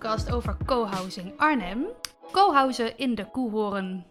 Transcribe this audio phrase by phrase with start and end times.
[0.00, 1.86] podcast over co-housing Arnhem.
[2.32, 4.06] Co-housen in de Koehoorn.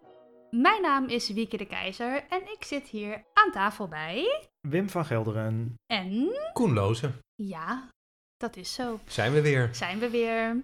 [0.50, 4.48] Mijn naam is Wieke de Keizer en ik zit hier aan tafel bij...
[4.68, 5.76] Wim van Gelderen.
[5.86, 6.30] En...
[6.54, 7.20] Koen Lozen.
[7.36, 7.90] Ja,
[8.38, 9.00] dat is zo.
[9.06, 9.70] Zijn we weer.
[9.76, 10.64] Zijn we weer.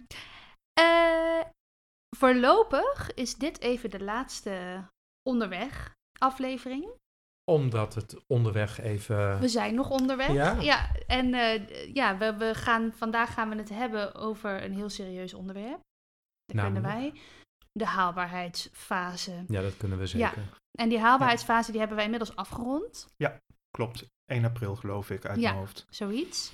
[0.73, 1.41] Eh,
[2.17, 4.83] voorlopig is dit even de laatste
[5.23, 6.87] onderweg aflevering.
[7.51, 9.39] Omdat het onderweg even...
[9.39, 10.31] We zijn nog onderweg.
[10.61, 10.91] Ja.
[11.07, 15.33] en eh, ja, we, we gaan, vandaag gaan we het hebben over een heel serieus
[15.33, 15.79] onderwerp.
[16.45, 17.13] Dat kunnen Namelijk?
[17.13, 17.21] wij.
[17.71, 19.43] De haalbaarheidsfase.
[19.47, 20.49] Ja, dat kunnen we zeker.
[20.71, 23.07] En die haalbaarheidsfase die hebben wij inmiddels afgerond.
[23.71, 25.49] Klopt, 1 april geloof ik uit Ja.
[25.49, 25.85] mijn hoofd.
[25.89, 26.51] Zoiets.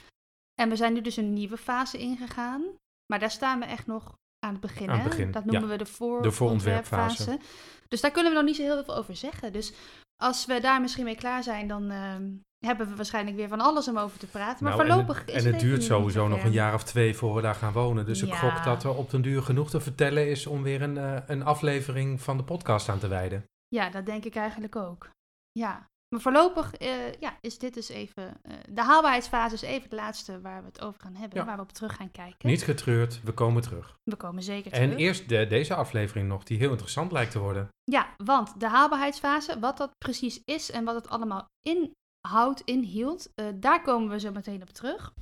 [0.61, 2.63] En we zijn nu dus een nieuwe fase ingegaan.
[3.05, 4.89] Maar daar staan we echt nog aan het begin.
[4.89, 5.09] Aan het hè?
[5.09, 5.69] begin, Dat noemen ja.
[5.69, 7.19] we de, voor De voorontwerpfase.
[7.19, 7.49] ontwerpfase.
[7.87, 9.53] Dus daar kunnen we nog niet zo heel veel over zeggen.
[9.53, 9.73] Dus
[10.21, 12.29] als we daar misschien mee klaar zijn, dan ehm,
[12.65, 14.63] hebben we waarschijnlijk weer van alles om over te praten.
[14.63, 16.83] Maar Nou, voorlopig en het, is en het het duurt sowieso nog een jaar of
[16.83, 18.05] twee voor we daar gaan wonen.
[18.05, 20.97] Dus ik gok dat er op den duur genoeg te vertellen is om weer een,
[20.97, 23.43] eh, een aflevering van de podcast aan te wijden.
[23.67, 25.09] Ja, dat denk ik eigenlijk ook.
[25.51, 25.89] Ja.
[26.15, 28.37] Maar voorlopig eh, ja, is dit dus even...
[28.41, 31.39] eh, de haalbaarheidsfase is even de laatste waar we het over gaan hebben.
[31.39, 31.45] Ja.
[31.45, 32.49] Waar we op terug gaan kijken.
[32.49, 33.95] Niet getreurd, we komen terug.
[34.03, 34.97] We komen zeker En terug.
[34.99, 37.67] eerst de, deze aflevering nog, die heel interessant lijkt te worden.
[37.83, 43.45] Ja, want de haalbaarheidsfase, wat dat precies is en wat het allemaal inhoudt, inhield, eh,
[43.55, 45.13] daar komen we zo meteen op terug.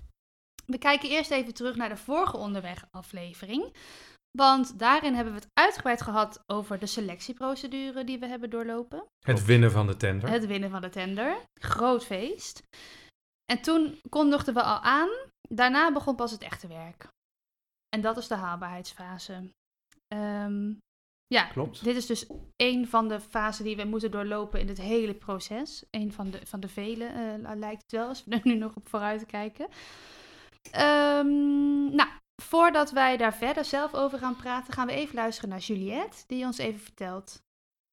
[0.66, 3.74] We kijken eerst even terug naar de vorige onderweg-aflevering.
[4.38, 9.06] Want daarin hebben we het uitgebreid gehad over de selectieprocedure die we hebben doorlopen.
[9.26, 10.30] Het winnen van de tender.
[10.30, 11.38] Het winnen van de tender.
[11.54, 12.64] Groot feest.
[13.46, 15.10] En toen kondigden we al aan,
[15.42, 17.08] daarna begon pas het echte werk.
[17.90, 19.52] En dat is de haalbaarheidsfase.
[20.08, 20.74] Ehm,
[21.28, 21.84] ja, Klopt.
[21.84, 25.86] dit is dus een van de fasen die we moeten doorlopen in het hele proces.
[25.92, 28.76] Een van de, van de vele, eh, lijkt het wel, als we er nu nog
[28.76, 29.68] op vooruit kijken.
[30.72, 32.10] Ehm, nou,
[32.42, 36.46] voordat wij daar verder zelf over gaan praten, gaan we even luisteren naar Juliette, die
[36.46, 37.42] ons even vertelt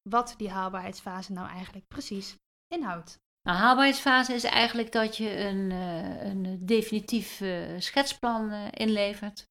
[0.09, 2.35] wat die haalbaarheidsfase nou eigenlijk precies
[2.67, 3.19] inhoudt.
[3.47, 9.47] Nou, haalbaarheidsfase is eigenlijk dat je een, eh, een definitief eh, schetsplan eh, inlevert.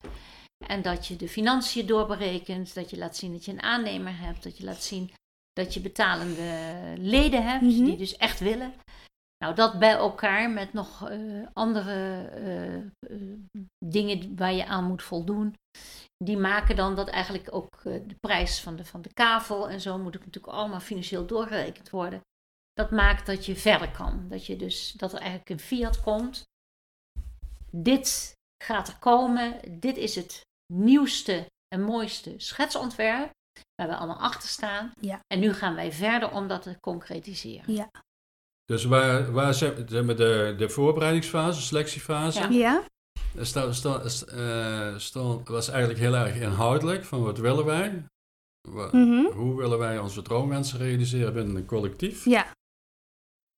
[0.67, 4.43] En dat je de financiën doorberekent, dat je laat zien dat je een aannemer hebt,
[4.43, 5.11] dat je laat zien
[5.53, 7.85] dat je betalende leden hebt, Mhm.
[7.85, 8.75] die dus echt willen.
[9.39, 13.39] Nou, dat bij elkaar met nog eh, andere eh, eh,
[13.85, 15.55] dingen waar je aan moet voldoen.
[16.25, 19.99] Die maken dan dat eigenlijk ook de prijs van de, van de kavel en zo
[19.99, 22.21] moet ook natuurlijk allemaal financieel doorgerekend worden
[22.77, 24.29] dat maakt dat je verder kan.
[24.29, 26.43] Dat, je dus, dat er eigenlijk een fiat komt.
[27.71, 28.33] Dit
[28.65, 29.61] gaat er komen.
[29.81, 30.41] Dit is het
[30.73, 33.31] nieuwste en mooiste schetsontwerp.
[33.75, 34.91] Waar we allemaal achter staan.
[35.01, 35.21] Ja.
[35.27, 37.75] En nu gaan wij verder om dat te concretiseren.
[37.75, 37.91] Ja.
[38.67, 42.49] Dus waar, waar zijn maar, de, de voorbereidingsfase, selectiefase, Ja.
[42.49, 43.45] Ja?
[43.45, 44.27] sta, sta, sta-
[45.27, 48.05] eh, was eigenlijk heel erg inhoudelijk van wat willen wij?
[48.93, 49.25] Mhm.
[49.33, 52.25] Hoe willen wij onze droomwensen realiseren binnen een collectief?
[52.25, 52.47] Ja.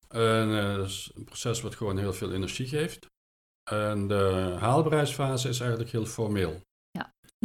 [0.07, 3.05] En dat is een proces wat gewoon heel veel energie geeft.
[3.71, 6.61] En de haalbaarheidsfase is eigenlijk heel formeel.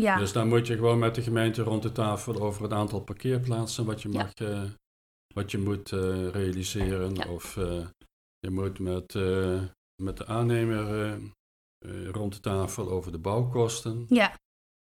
[0.01, 0.17] Ja.
[0.19, 3.85] Dus dan moet je gewoon met de gemeente rond de tafel over het aantal parkeerplaatsen
[3.85, 4.23] wat je, Ja.
[4.23, 4.63] mag, eh,
[5.35, 7.15] wat je moet eh, realiseren.
[7.15, 7.29] Ja.
[7.29, 7.87] Of eh,
[8.39, 9.63] je moet met, eh,
[10.03, 11.19] met de aannemer
[12.11, 14.07] rond de tafel over de bouwkosten.
[14.09, 14.35] Ja.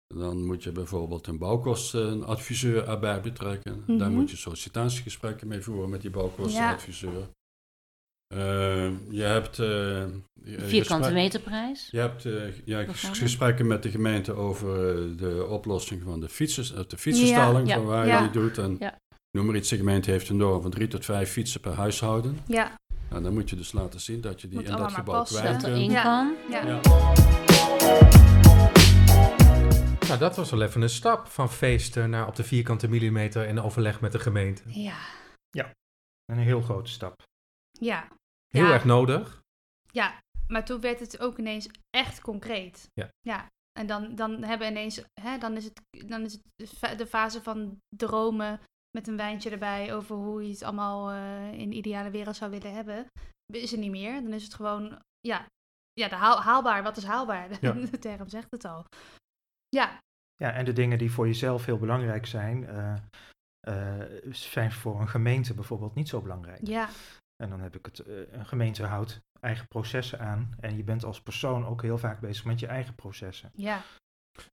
[0.07, 3.83] Dan moet je bijvoorbeeld een bouwkostenadviseur erbij betrekken.
[3.87, 4.11] Daar Mhm.
[4.19, 7.29] moet je sollicitatiegesprekken mee voeren met die bouwkostenadviseur.
[8.27, 9.55] Eh, je hebt...
[10.67, 11.87] Vierkante meterprijs.
[11.91, 12.27] je hebt
[12.65, 14.75] ja, gesprekken met de gemeente over
[15.17, 18.21] de oplossing van de, fietsen, eh, de fietsenstalling, Ja, van ja, waar ja.
[18.23, 18.57] je die doet.
[18.57, 18.99] En Ja.
[19.31, 22.39] Noem maar iets, de gemeente heeft een norm van drie tot vijf fietsen per huishouden.
[22.47, 22.79] Ja.
[23.09, 25.39] Nou, dan moet je dus laten zien dat je die Moet in dat gebouw passen.
[25.39, 25.75] kwijt Dat kunt.
[25.77, 26.03] erin Ja.
[26.03, 26.33] kan.
[26.49, 26.65] Ja.
[26.65, 26.79] Ja.
[30.07, 33.59] Nou, dat was wel even een stap van feesten naar op de vierkante millimeter in
[33.61, 34.61] overleg met de gemeente.
[34.65, 34.97] Ja.
[36.25, 37.23] Een heel grote stap.
[37.71, 38.07] Ja.
[38.47, 38.73] Heel Ja.
[38.73, 39.39] erg nodig.
[39.91, 42.87] Ja, maar toen werd het ook ineens echt concreet.
[42.93, 43.09] Ja.
[43.21, 43.47] Ja.
[43.79, 46.33] En dan, dan hebben we ineens, hè, dan is het, dan is
[46.79, 48.59] het de fase van dromen
[48.91, 52.51] met een wijntje erbij over hoe je het allemaal eh, in de ideale wereld zou
[52.51, 53.05] willen hebben.
[53.53, 54.21] Is er niet meer.
[54.21, 55.45] Dan is het gewoon, ja,
[55.93, 56.83] ja de haal, haalbaar.
[56.83, 57.49] Wat is haalbaar?
[57.61, 57.71] Ja.
[57.71, 58.85] De term zegt het al.
[59.69, 59.99] Ja,
[60.35, 62.93] Ja, en de dingen die voor jezelf heel belangrijk zijn, eh,
[63.59, 66.67] eh, zijn voor een gemeente bijvoorbeeld niet zo belangrijk.
[66.67, 66.89] ja,
[67.43, 70.55] En dan heb ik het, eh, een gemeente houdt eigen processen aan.
[70.59, 73.49] En je bent als persoon ook heel vaak bezig met je eigen processen.
[73.53, 73.81] ja.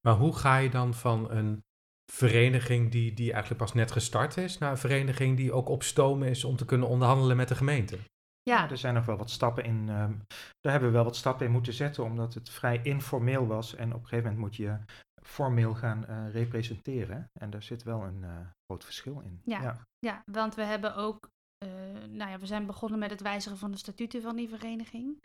[0.01, 1.63] Maar hoe ga je dan van een
[2.13, 6.23] vereniging die, die eigenlijk pas net gestart is, naar een vereniging die ook op stoom
[6.23, 7.99] is om te kunnen onderhandelen met de gemeente?
[8.43, 9.89] Ja, er zijn nog wel wat stappen in.
[9.89, 10.13] ehm,
[10.61, 13.75] daar hebben we wel wat stappen in moeten zetten, omdat het vrij informeel was.
[13.75, 14.79] En op een gegeven moment moet je
[15.23, 17.31] formeel gaan eh, representeren.
[17.41, 18.31] En daar zit wel een eh,
[18.67, 19.41] groot verschil in.
[19.45, 19.87] Ja.
[19.99, 21.29] ja, want we hebben ook,
[21.59, 21.69] eh,
[22.09, 25.23] nou ja, we zijn begonnen met het wijzigen van de statuten van die vereniging.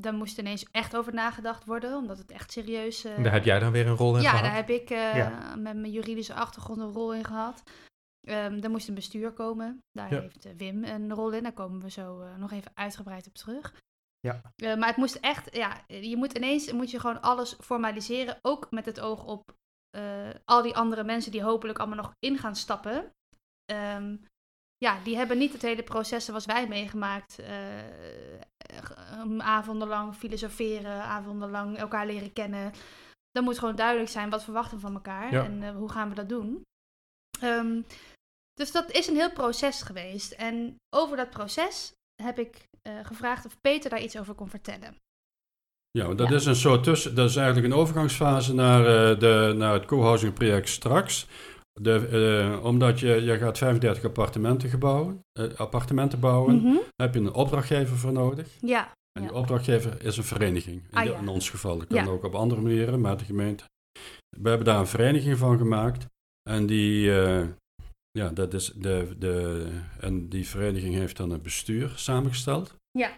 [0.00, 3.04] Daar moest ineens echt over nagedacht worden, omdat het echt serieus...
[3.04, 4.44] eh, Daar heb jij dan weer een rol in Ja, gehad.
[4.44, 5.56] daar heb ik eh, Ja.
[5.56, 7.62] met mijn juridische achtergrond een rol in gehad.
[8.28, 9.82] Ehm daar moest een bestuur komen.
[9.92, 10.20] Daar Ja.
[10.20, 11.42] heeft eh, Wim een rol in.
[11.42, 13.74] Daar komen we zo eh, nog even uitgebreid op terug.
[14.20, 14.40] Ja.
[14.56, 18.38] Eh, maar het moest echt, ja, je moet ineens moet je gewoon alles formaliseren.
[18.42, 19.52] Ook met het oog op
[19.90, 23.12] eh, al die andere mensen die hopelijk allemaal nog in gaan stappen.
[23.64, 24.16] Ehm,
[24.84, 27.38] ja, die hebben niet het hele proces zoals wij meegemaakt.
[27.38, 27.58] eh,
[29.38, 32.72] avondenlang filosoferen, avondenlang elkaar leren kennen.
[33.30, 35.44] Dan moet gewoon duidelijk zijn wat verwachten we van elkaar Ja.
[35.44, 36.62] en eh, hoe gaan we dat doen.
[37.40, 37.80] Ehm,
[38.54, 40.32] dus dat is een heel proces geweest.
[40.32, 41.92] En over dat proces
[42.22, 44.96] heb ik eh, gevraagd of Peter daar iets over kon vertellen.
[45.98, 46.34] Ja, dat Ja.
[46.34, 48.82] is een soort tussen, dat is eigenlijk een overgangsfase naar,
[49.18, 51.26] de, naar het co-housing project straks.
[51.80, 52.06] De,
[52.58, 56.76] eh, omdat je, je gaat 35 appartementen, gebouwen, eh, appartementen bouwen, Mhm.
[56.96, 58.48] heb je een opdrachtgever voor nodig.
[58.60, 59.28] Ja, En Ja.
[59.28, 60.82] die opdrachtgever is een vereniging.
[60.90, 61.18] In, Ah, de- ja.
[61.18, 61.78] in ons geval.
[61.78, 62.10] Dat kan Ja.
[62.10, 63.64] ook op andere manieren, maar de gemeente.
[64.40, 66.06] We hebben daar een vereniging van gemaakt.
[66.50, 67.46] En die, eh,
[68.10, 69.66] ja, dat is de, de,
[70.00, 72.74] en die vereniging heeft dan een bestuur samengesteld.
[72.98, 73.16] Ja.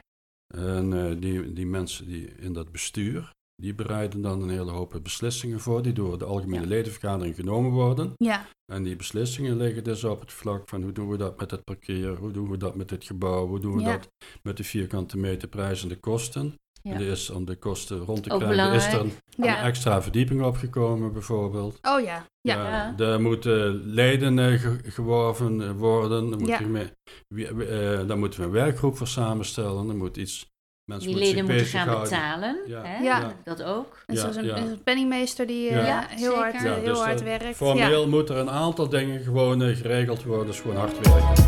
[0.55, 3.31] En die, die mensen die in dat bestuur,
[3.63, 6.69] die bereiden dan een hele hoop beslissingen voor, die door de algemene Ja.
[6.69, 8.13] ledenvergadering genomen worden.
[8.17, 11.51] ja, En die beslissingen liggen dus op het vlak van hoe doen we dat met
[11.51, 13.93] het parkeer, hoe doen we dat met het gebouw, hoe doen we Ja.
[13.93, 14.09] dat
[14.43, 16.55] met de vierkante meter prijs en de kosten.
[16.83, 16.93] Ja.
[16.93, 19.63] En er is om de kosten rond te Ook krijgen, is er een, ja.
[19.63, 21.79] extra verdieping opgekomen bijvoorbeeld.
[21.83, 22.69] Oh ja, ja.
[22.69, 22.93] Ja.
[22.97, 26.61] Daar moeten leden eh, ge- geworven worden, daar, moet Ja.
[26.61, 30.51] mee- eh, daar moeten we een werkgroep voor samenstellen, er moet iets,
[30.85, 32.57] mensen Die leden zich moeten gaan betalen.
[32.67, 32.83] Ja.
[32.85, 32.97] Hè?
[33.03, 33.33] Ja.
[33.45, 34.03] Dat ook.
[34.07, 34.65] En Ja, zo is een, ja.
[34.85, 36.07] penningmeester die eh, Ja.
[36.09, 36.35] heel, zeker.
[36.37, 37.57] hard, Ja, heel dus, hard werkt.
[37.57, 38.09] Formeel Ja.
[38.09, 41.45] moeten er een aantal dingen gewoon eh, geregeld worden, dus gewoon hard werken.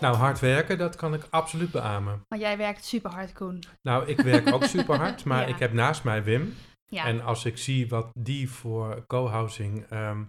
[0.00, 2.24] Nou, hard werken, dat kan ik absoluut beamen.
[2.28, 3.62] Maar jij werkt super hard, Koen.
[3.82, 5.54] Nou, ik werk ook super hard, maar Ja.
[5.54, 6.54] ik heb naast mij Wim.
[6.86, 10.22] Ja, En als ik zie wat die voor co-housing ehm,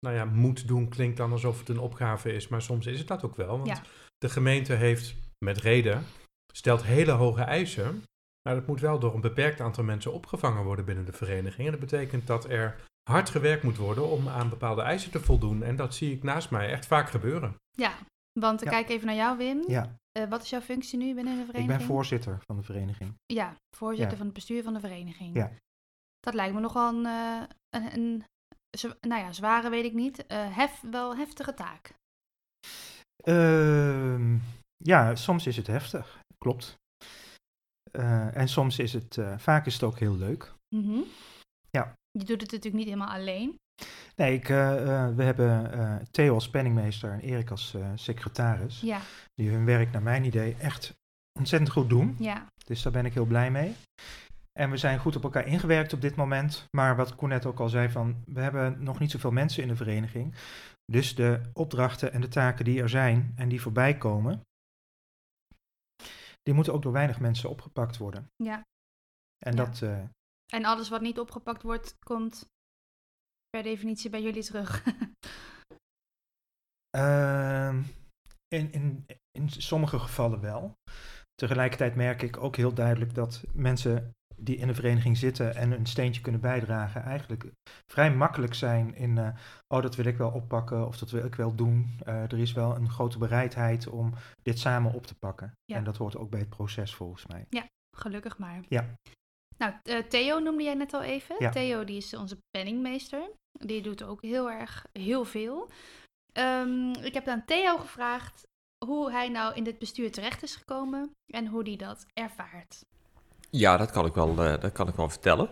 [0.00, 2.48] nou ja, moet doen, klinkt dan alsof het een opgave is.
[2.48, 3.56] Maar soms is het dat ook wel.
[3.56, 3.80] Want Ja.
[4.18, 6.04] de gemeente heeft, met reden,
[6.52, 8.02] stelt hele hoge eisen.
[8.42, 11.66] Maar dat moet wel door een beperkt aantal mensen opgevangen worden binnen de vereniging.
[11.66, 12.80] En dat betekent dat er
[13.10, 15.62] hard gewerkt moet worden om aan bepaalde eisen te voldoen.
[15.62, 17.54] En dat zie ik naast mij echt vaak gebeuren.
[17.70, 17.94] ja.
[18.40, 18.70] want Ja.
[18.70, 19.64] kijk even naar jou, Wim.
[19.66, 21.78] Ja, Eh, wat is jouw functie nu binnen de ik vereniging?
[21.78, 23.14] ben voorzitter van de vereniging.
[23.26, 24.16] Ja, voorzitter Ja.
[24.16, 25.34] van het bestuur van de vereniging.
[25.36, 25.50] Ja.
[26.20, 28.24] Dat lijkt me nogal een, eh, een, een
[29.00, 30.26] nou ja, zware weet ik niet.
[30.26, 31.94] Eh, hef, wel heftige taak.
[33.16, 34.36] Ehm,
[34.84, 36.76] ja, soms is het heftig, klopt.
[37.90, 40.54] Eh, en soms is het, eh, vaak is het ook heel leuk.
[40.76, 40.98] Mhm.
[41.70, 41.92] Ja.
[42.10, 43.58] Je doet het natuurlijk niet helemaal alleen.
[44.16, 45.70] Nee, ik, eh, we hebben
[46.10, 48.80] Theo als penningmeester en Erik als secretaris.
[48.80, 49.00] Ja,
[49.34, 50.94] Die hun werk naar mijn idee echt
[51.38, 52.16] ontzettend goed doen.
[52.18, 53.74] ja, Dus daar ben ik heel blij mee.
[54.52, 56.64] En we zijn goed op elkaar ingewerkt op dit moment.
[56.76, 59.68] Maar wat Koen net ook al zei, van, we hebben nog niet zoveel mensen in
[59.68, 60.34] de vereniging.
[60.92, 64.40] Dus de opdrachten en de taken die er zijn en die voorbij komen,
[66.48, 68.30] die moeten ook door weinig mensen opgepakt worden.
[68.36, 68.66] ja.
[69.38, 69.64] En Ja.
[69.64, 70.04] dat, eh,
[70.46, 72.48] En alles wat niet opgepakt wordt, komt
[73.48, 74.82] per definitie bij jullie terug.
[76.90, 77.82] Ehm,
[78.48, 80.74] in, in, in sommige gevallen wel.
[81.34, 85.86] Tegelijkertijd merk ik ook heel duidelijk dat mensen die in de vereniging zitten en een
[85.86, 87.52] steentje kunnen bijdragen, eigenlijk
[87.92, 89.28] vrij makkelijk zijn in, eh,
[89.74, 91.98] oh dat wil ik wel oppakken of dat wil ik wel doen.
[92.04, 95.52] Eh, er is wel een grote bereidheid om dit samen op te pakken.
[95.64, 95.76] Ja.
[95.76, 97.46] En dat hoort ook bij het proces volgens mij.
[97.96, 98.64] Gelukkig maar.
[98.68, 98.94] Ja.
[99.56, 101.36] Nou, eh, Theo noemde jij net al even.
[101.38, 101.50] Ja.
[101.50, 103.30] Theo die is onze penningmeester.
[103.52, 105.70] Die doet ook heel erg heel veel.
[106.32, 108.46] Ehm, ik heb aan Theo gevraagd
[108.84, 112.84] hoe hij nou in dit bestuur terecht is gekomen en hoe hij dat ervaart.
[113.50, 115.48] Ja, dat kan ik wel, eh, dat kan ik wel vertellen.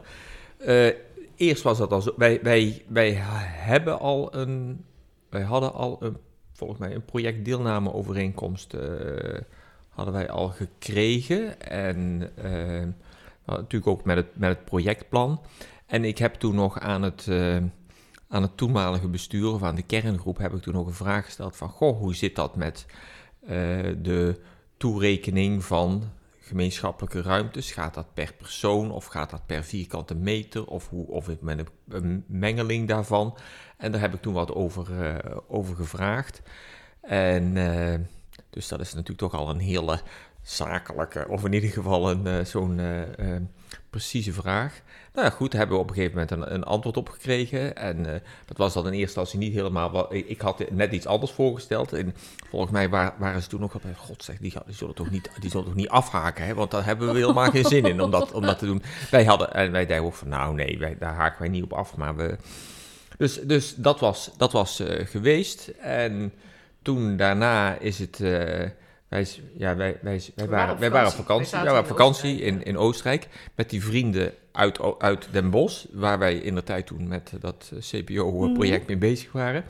[0.58, 0.90] Eh,
[1.36, 2.12] eerst was dat al.
[2.16, 3.12] Wij, wij, wij
[3.48, 4.84] hebben al een.
[5.30, 6.16] Wij hadden al een,
[6.52, 8.74] volgens mij, een projectdeelnameovereenkomst.
[8.74, 9.40] eh
[9.88, 11.60] hadden wij al gekregen.
[11.60, 12.30] En
[13.46, 15.40] natuurlijk ook met het, met het projectplan.
[15.86, 17.28] En ik heb toen nog aan het.
[18.28, 21.56] aan het toenmalige bestuur of aan de kerngroep heb ik toen ook een vraag gesteld
[21.56, 22.86] van, goh, hoe zit dat met
[24.02, 24.40] de
[24.76, 26.02] toerekening van
[26.46, 27.72] gemeenschappelijke ruimtes?
[27.72, 32.24] Gaat dat per persoon of gaat dat per vierkante meter of, hoe, of met een,
[32.26, 33.36] mengeling daarvan?
[33.76, 36.42] En daar heb ik toen wat over, eh, over gevraagd.
[37.00, 37.94] En uh,
[38.50, 40.00] dus dat is natuurlijk toch al een hele
[40.42, 42.80] zakelijke, of in ieder geval een, uh, zo'n
[43.96, 44.80] precieze vraag.
[45.14, 47.76] Nou ja, goed, hebben we op een gegeven moment een, een antwoord op gekregen.
[47.76, 50.12] En dat was dan in eerste instantie niet helemaal wat.
[50.12, 51.92] Ik had net iets anders voorgesteld.
[51.92, 52.14] En
[52.48, 53.74] volgens mij waren, ze toen nog.
[53.96, 56.54] God zeg, die, die, zullen toch niet, die zullen toch niet afhaken, hè?
[56.54, 58.82] Want daar hebben we helemaal geen zin in om dat, om dat te doen.
[59.10, 61.72] Wij hadden, en wij dachten ook van, nou nee, wij, daar haken wij niet op
[61.72, 61.96] af.
[61.96, 62.36] Maar we.
[63.18, 65.68] Dus, dus dat was, dat was geweest.
[65.80, 66.32] En
[66.82, 68.18] toen daarna is het.
[68.20, 68.64] Uh,
[69.08, 71.56] wij, ja, wij, wij, wij, waren, wij waren op vakantie.
[71.56, 76.18] Wij waren op vakantie in, in Oostenrijk met die vrienden uit, uit Den Bosch, waar
[76.18, 78.86] wij in de tijd toen met dat CPO-project mm.
[78.86, 79.64] mee bezig waren.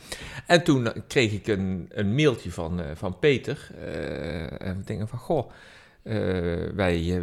[0.46, 3.68] En toen kreeg ik een, een mailtje van, van Peter.
[3.78, 5.50] Uh, en we denken van, goh,
[6.74, 7.20] wij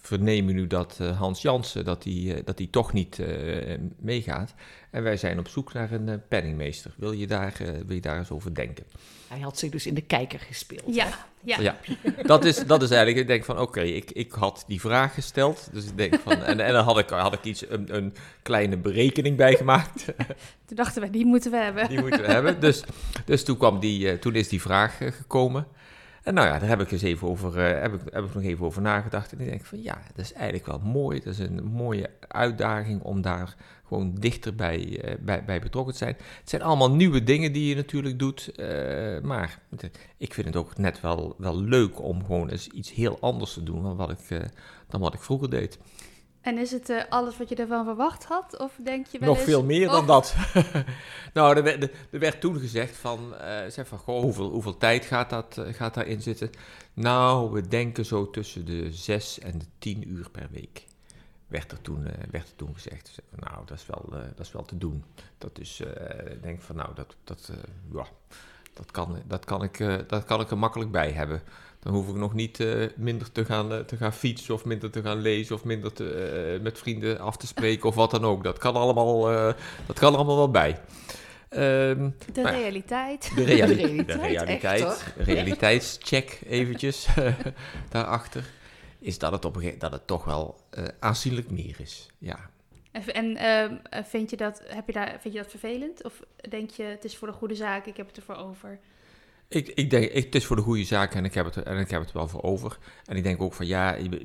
[0.00, 3.18] vernemen nu dat Hans Jansen dat die, dat die toch niet
[3.98, 4.54] meegaat.
[4.90, 6.92] En wij zijn op zoek naar een uh, penningmeester.
[6.96, 8.84] Wil je, daar, uh, wil je daar eens over denken?
[9.28, 10.94] Hij had zich dus in de kijker gespeeld.
[10.94, 11.08] Ja,
[11.40, 11.60] ja.
[11.60, 11.76] ja.
[12.22, 15.68] dat, is, dat is eigenlijk, ik denk van oké, ik, ik had die vraag gesteld.
[15.72, 18.76] Dus ik denk van, en, en dan had ik, had ik iets, een, een kleine
[18.76, 20.04] berekening bij gemaakt.
[20.66, 21.88] Toen dachten we, die moeten we hebben.
[21.88, 22.60] Die moeten we hebben.
[22.60, 22.84] Dus,
[23.24, 25.66] dus toen, kwam die, uh, toen is die vraag uh, gekomen.
[26.22, 28.42] En nou ja, daar heb ik eens even over, uh, heb ik, heb ik nog
[28.42, 29.32] even over nagedacht.
[29.32, 31.20] En ik denk van ja, dat is eigenlijk wel mooi.
[31.20, 35.98] Dat is een mooie uitdaging om daar gewoon dichter bij, uh, bij, bij, betrokken te
[35.98, 36.16] zijn.
[36.40, 38.52] Het zijn allemaal nieuwe dingen die je natuurlijk doet.
[38.56, 39.58] Uh, maar
[40.16, 43.62] ik vind het ook net wel, wel leuk om gewoon eens iets heel anders te
[43.62, 44.40] doen dan wat ik,
[44.88, 45.78] dan wat ik vroeger deed.
[46.40, 48.58] En is het uh, alles wat je ervan verwacht had?
[48.58, 49.46] Of denk je wel Nog eens...
[49.46, 49.92] veel meer oh.
[49.92, 50.34] dan dat.
[51.34, 55.04] nou, er werd, er werd, toen gezegd van, uh, zeg van goh, hoeveel, hoeveel tijd
[55.04, 56.50] gaat, dat, uh, gaat daarin zitten?
[56.92, 60.86] Nou, we denken zo tussen de zes en de tien uur per week.
[61.46, 63.04] Werd er toen, werd er toen gezegd.
[63.04, 64.04] Dus, nou, dat is, wel,
[64.36, 65.04] dat is wel te doen.
[65.38, 65.80] Dat is,
[66.30, 67.50] ik denk van, nou, dat, dat,
[67.92, 68.06] ja,
[68.74, 69.78] dat, kan, dat, kan ik,
[70.08, 71.42] dat kan ik er makkelijk bij hebben.
[71.80, 74.90] Dan hoef ik nog niet uh, minder te gaan, uh, te gaan fietsen of minder
[74.90, 78.24] te gaan lezen of minder te, uh, met vrienden af te spreken of wat dan
[78.24, 78.44] ook.
[78.44, 79.22] Dat kan allemaal,
[79.86, 80.70] dat kan allemaal wel bij.
[80.70, 83.32] Um, de nou, realiteit.
[83.34, 84.06] De, reali de realiteit.
[84.06, 85.14] De realiteit.
[85.34, 87.08] realiteitscheck eventjes
[87.88, 88.44] daarachter.
[88.98, 90.60] Is dat het, op een dat het toch wel
[90.98, 92.08] aanzienlijk meer is.
[92.18, 92.50] Ja.
[92.92, 96.04] En, en vind, je dat, heb je daar, vind je dat vervelend?
[96.04, 98.78] Of denk je, het is voor de goede zaak, ik heb het ervoor over?
[99.50, 101.78] Ik, ik denk, ik, het is voor de goede zaak en ik, heb het, en
[101.78, 102.78] ik heb het wel voor over.
[103.04, 104.22] En ik denk ook van ja, ik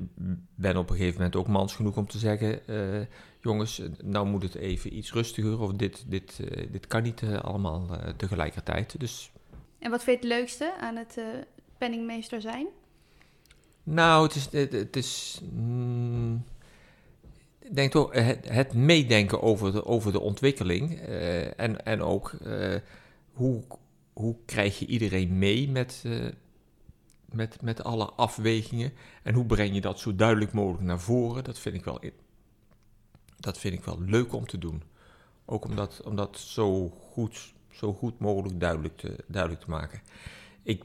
[0.55, 2.59] ben op een gegeven moment ook mans genoeg om te zeggen...
[2.67, 3.01] Uh,
[3.41, 7.39] jongens, nou moet het even iets rustiger of dit, dit, uh, dit kan niet uh,
[7.41, 8.99] allemaal tegelijkertijd.
[8.99, 9.31] Dus...
[9.79, 11.19] En wat vind je het leukste aan het
[11.77, 12.67] penningmeester zijn?
[13.83, 14.47] Nou, het is...
[14.51, 16.43] Het, het is mm,
[17.59, 20.99] ik denk toch het, het, meedenken over de, over de ontwikkeling
[21.55, 22.37] en, en ook
[23.33, 23.63] hoe
[24.15, 26.31] hoe krijg je iedereen mee met, uh,
[27.25, 28.93] met, met alle afwegingen?
[29.23, 31.43] En hoe breng je dat zo duidelijk mogelijk naar voren?
[31.43, 32.01] Dat vind ik wel,
[33.37, 34.83] dat vind ik wel leuk om te doen.
[35.45, 35.65] Ook
[36.05, 40.01] om dat, zo, goed, zo goed mogelijk duidelijk te, duidelijk te maken.
[40.63, 40.83] Ik,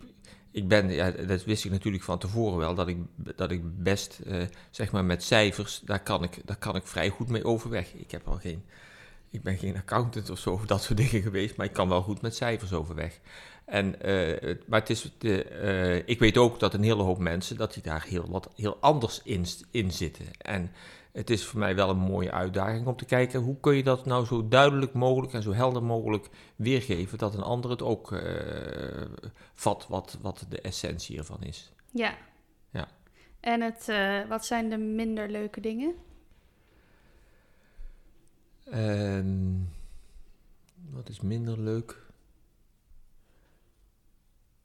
[0.50, 2.98] ik ben, ja, dat wist ik natuurlijk van tevoren wel, dat ik,
[3.36, 7.08] dat ik best, uh, zeg maar met cijfers, daar kan, ik, daar kan ik vrij
[7.08, 7.92] goed mee overweg.
[7.94, 8.64] Ik heb al geen
[9.30, 12.02] ik ben geen accountant of zo, of dat soort dingen geweest, maar ik kan wel
[12.02, 13.20] goed met cijfers overweg.
[13.64, 17.56] En, uh, maar het is de, uh, ik weet ook dat een hele hoop mensen
[17.56, 20.26] dat die daar heel, wat, heel anders in, in zitten.
[20.38, 20.72] En
[21.12, 24.06] het is voor mij wel een mooie uitdaging om te kijken hoe kun je dat
[24.06, 28.20] nou zo duidelijk mogelijk en zo helder mogelijk weergeven dat een ander het ook uh,
[29.54, 31.72] vat wat, wat de essentie ervan is.
[31.90, 32.14] Ja.
[32.70, 32.88] ja.
[33.40, 33.92] En het,
[34.28, 35.94] wat zijn de minder leuke dingen?
[38.74, 39.68] Um,
[40.90, 41.96] wat is minder leuk?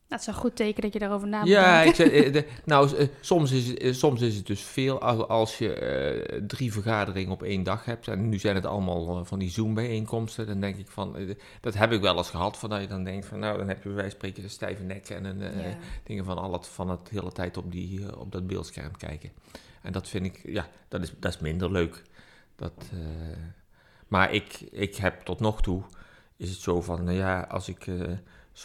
[0.07, 2.97] Dat is een goed teken dat je daarover na moet ja, ik zeg, eh, nou,
[2.97, 7.31] eh, soms is, het, eh, soms is het dus veel als je uh, drie vergaderingen
[7.31, 8.07] op één dag hebt.
[8.07, 10.47] En nu zijn het allemaal van die Zoom-bijeenkomsten.
[10.47, 12.57] Dan denk ik van, uh, dat heb ik wel eens gehad.
[12.57, 14.49] Van dat je dan denkt van, nou, dan heb je bij wijze van spreken een
[14.49, 15.77] stijve nek en een, uh, ja.
[16.03, 19.31] dingen van al het, van het hele tijd op, die, op dat beeldscherm kijken.
[19.81, 22.01] En dat vind ik, ja, dat is, dat is minder leuk.
[22.55, 22.91] Dat...
[24.15, 25.83] Maar ik, ik heb tot nog toe,
[26.37, 28.11] is het zo van, nou ja, als ik uh,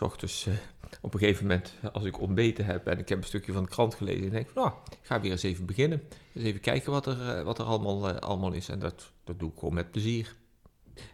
[0.00, 0.54] ochtends uh,
[1.00, 3.68] op een gegeven moment, als ik ontbeten heb en ik heb een stukje van de
[3.68, 6.02] krant gelezen, en denk ik, nou, ik ga weer eens even beginnen.
[6.34, 8.68] Eens even kijken wat er, uh, wat er allemaal, allemaal is.
[8.68, 10.34] En dat, dat doe ik gewoon met plezier.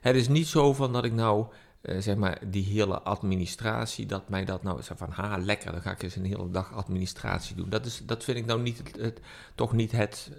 [0.00, 1.46] Het is niet zo van dat ik nou,
[1.82, 5.90] zeg maar, die hele administratie, dat mij dat nou, zeg van, ha, lekker, dan ga
[5.90, 7.70] ik eens een hele dag administratie doen.
[7.70, 9.20] Dat, is, dat vind ik nou niet het
[9.54, 10.30] toch niet het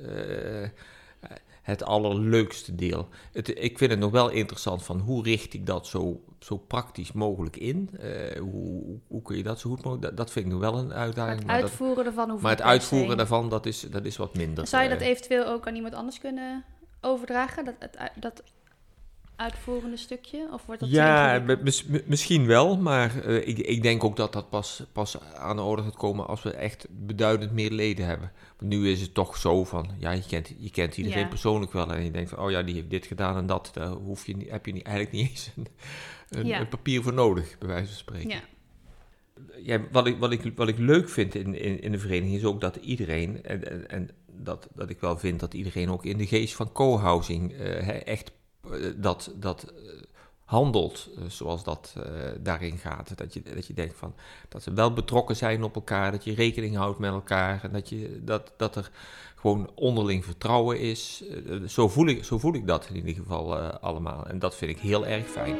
[1.67, 3.07] het allerleukste deel.
[3.31, 7.11] Het, ik vind het nog wel interessant van hoe richt ik dat zo, zo praktisch
[7.11, 7.89] mogelijk in?
[7.99, 10.01] Eh, hoe, hoe kun je dat zo goed mogelijk?
[10.01, 11.37] Dat, dat vind ik nog wel een uitdaging.
[11.37, 14.35] Het maar dat- uitvoeren ervan hoeft maar het uitvoeren daarvan, dat is, dat is wat
[14.35, 14.67] minder.
[14.67, 15.07] Zou je dat eh.
[15.07, 16.63] eventueel ook aan iemand anders kunnen
[17.01, 17.65] overdragen?
[17.65, 18.43] Dat, het, uit- dat
[19.37, 20.47] uitvoerende stukje?
[20.51, 21.43] Of wordt dat Ja,
[22.05, 25.81] misschien wel, maar eh, ik, ik denk ook dat dat pas, pas aan de orde
[25.83, 28.31] gaat komen als we echt beduidend meer leden hebben.
[28.57, 31.27] Want nu is het toch zo van, ja, je kent, je kent iedereen Ja.
[31.27, 33.87] persoonlijk wel en je denkt van, oh ja, die heeft dit gedaan en dat, daar
[33.89, 35.67] hoef je, niet- heb je niet, eigenlijk niet eens een,
[36.29, 36.59] een, Ja.
[36.59, 38.29] een papier voor nodig, bij wijze van spreken.
[38.29, 38.41] Ja.
[39.63, 42.45] Ja, wat, ik, wat, ik, wat ik leuk vind in, in, in de vereniging is
[42.45, 46.17] ook dat iedereen, en, en, en dat, dat ik wel vind dat iedereen ook in
[46.17, 48.31] de geest van co-housing eh, echt
[48.95, 49.73] dat, dat eh,
[50.43, 52.03] handelt eh, zoals dat eh,
[52.39, 53.17] daarin gaat.
[53.17, 54.15] Dat je, dat je denkt van,
[54.49, 57.89] dat ze wel betrokken zijn op elkaar, dat je rekening houdt met elkaar en dat,
[57.89, 58.91] je, dat, dat er
[59.39, 61.23] gewoon onderling vertrouwen is.
[61.47, 64.55] Eh, zo, voel ik, zo voel ik dat in ieder geval eh, allemaal en dat
[64.55, 65.57] vind ik heel erg fijn.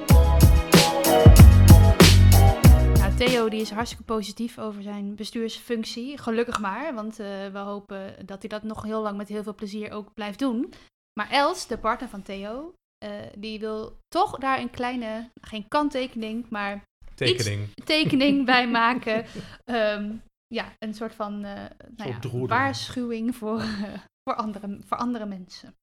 [3.17, 6.17] Theo die is hartstikke positief over zijn bestuursfunctie.
[6.17, 9.55] Gelukkig maar, want eh, we hopen dat hij dat nog heel lang met heel veel
[9.55, 10.73] plezier ook blijft doen.
[11.19, 16.45] Maar Els, de partner van Theo, eh, die wil toch daar een kleine, geen kanttekening,
[16.49, 16.83] maar
[17.15, 17.67] Tekening.
[17.85, 19.25] tekening bij maken.
[19.65, 20.11] Ehm,
[20.47, 21.53] ja, een soort van eh,
[21.95, 25.75] nou Soort ja, waarschuwing voor, eh, voor, andere, voor andere mensen.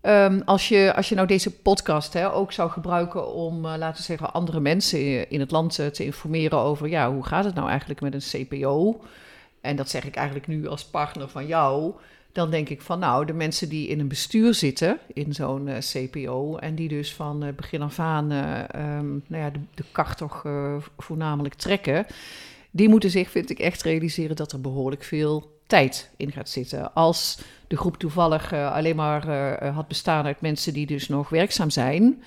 [0.00, 3.96] Ehm, als, je, als je nou deze podcast hè, ook zou gebruiken om, eh, laten
[3.96, 7.68] we zeggen, andere mensen in het land te informeren over, ja, hoe gaat het nou
[7.68, 9.00] eigenlijk met een CPO?
[9.60, 11.94] En dat zeg ik eigenlijk nu als partner van jou.
[12.32, 15.78] Dan denk ik van, nou, de mensen die in een bestuur zitten, in zo'n eh,
[15.78, 19.84] CPO, en die dus van eh, begin af aan eh, ehm, nou ja, de, de
[19.92, 20.44] kar toch
[20.98, 22.06] voornamelijk trekken,
[22.70, 26.94] die moeten zich, vind ik, echt realiseren dat er behoorlijk veel tijd in gaat zitten.
[26.94, 29.30] Als de groep toevallig alleen maar
[29.72, 32.22] had bestaan uit mensen die dus nog werkzaam zijn,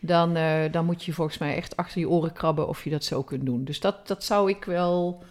[0.00, 0.36] dan,
[0.70, 3.46] dan moet je volgens mij echt achter je oren krabben of je dat zo kunt
[3.46, 3.64] doen.
[3.64, 5.22] Dus dat, dat zou ik wel,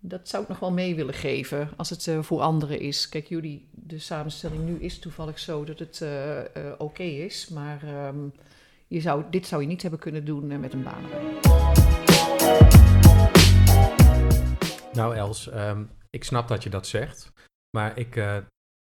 [0.00, 3.08] dat zou ik nog wel mee willen geven als het eh, voor anderen is.
[3.08, 7.82] Kijk, jullie, de samenstelling nu is toevallig zo dat het eh, eh, oké is, maar
[7.82, 8.18] ehm,
[8.86, 11.04] je zou, dit zou je niet hebben kunnen doen met een baan.
[14.92, 17.32] Nou Els, ehm, ik snap dat je dat zegt,
[17.76, 18.36] maar ik eh,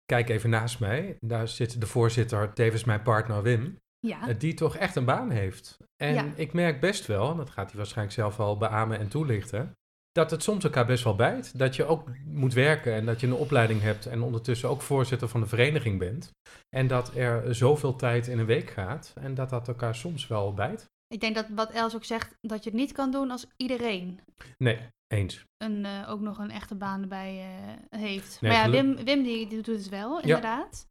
[0.06, 1.15] kijk even naast mij.
[1.19, 5.78] Daar zit de voorzitter, tevens mijn partner Wim, Ja, die toch echt een baan heeft.
[6.04, 6.32] En Ja.
[6.36, 9.74] ik merk best wel, en dat gaat hij waarschijnlijk zelf wel beamen en toelichten,
[10.12, 11.58] dat het soms elkaar best wel bijt.
[11.58, 15.28] Dat je ook moet werken en dat je een opleiding hebt en ondertussen ook voorzitter
[15.28, 16.32] van de vereniging bent.
[16.76, 20.54] En dat er zoveel tijd in een week gaat en dat dat elkaar soms wel
[20.54, 20.86] bijt.
[21.08, 24.19] ik denk dat wat Els ook zegt, dat je het niet kan doen als iedereen
[24.58, 25.43] Nee, eens.
[25.58, 28.41] een, eh, ook nog een echte baan erbij eh, heeft.
[28.41, 30.88] Nee, maar ja, Wim, Wim die, die doet het wel, inderdaad.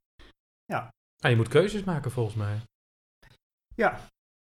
[1.20, 2.60] Ah, je moet keuzes maken volgens mij.
[3.74, 4.00] Ja,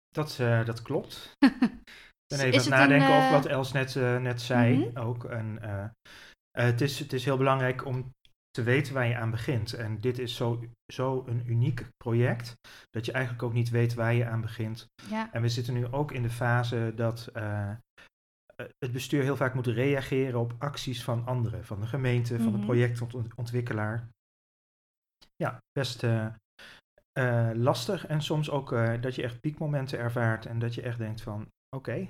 [0.09, 1.31] dat, eh, dat klopt.
[2.27, 4.77] Ik ben even aan het een, nadenken over eh, wat Els net, eh, net zei
[4.77, 4.97] Mhm.
[4.97, 5.23] ook.
[5.25, 5.85] En, eh,
[6.51, 8.13] het, is, het is heel belangrijk om
[8.51, 9.73] te weten waar je aan begint.
[9.73, 10.63] En dit is zo,
[10.93, 12.55] zo een uniek project,
[12.89, 14.87] dat je eigenlijk ook niet weet waar je aan begint.
[15.09, 17.29] Ja, En we zitten nu ook in de fase dat
[18.77, 22.57] het bestuur heel vaak moet reageren op acties van anderen, van de gemeente, van de
[22.57, 22.65] Mhm.
[22.65, 24.09] projectontwikkelaar.
[25.35, 26.03] Ja, best
[27.53, 28.69] lastig en soms ook
[29.01, 32.07] dat je echt piekmomenten ervaart en dat je echt denkt van oké,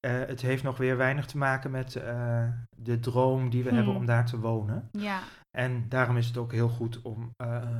[0.00, 3.76] eh, het heeft nog weer weinig te maken met eh, de droom die we Hmm.
[3.78, 4.88] hebben om daar te wonen.
[4.92, 5.22] ja,
[5.56, 7.76] En daarom is het ook heel goed om, eh,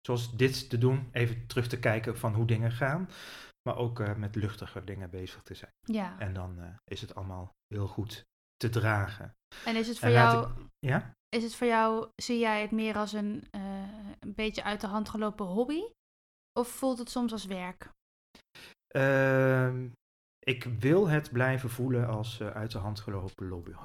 [0.00, 3.08] zoals dit te doen, even terug te kijken van hoe dingen gaan.
[3.68, 5.70] Maar ook met luchtiger dingen bezig te zijn.
[5.80, 6.18] ja.
[6.18, 8.24] En dan is het allemaal heel goed
[8.56, 9.34] te dragen.
[9.64, 11.12] En is het voor jou, Ja?
[11.28, 13.44] is het voor jou, zie jij het meer als een,
[14.20, 15.80] een beetje uit de hand gelopen hobby?
[16.58, 17.90] Of voelt het soms als werk?
[18.86, 19.88] Ehm,
[20.44, 23.70] ik wil het blijven voelen als eh, uit de hand gelopen lobby.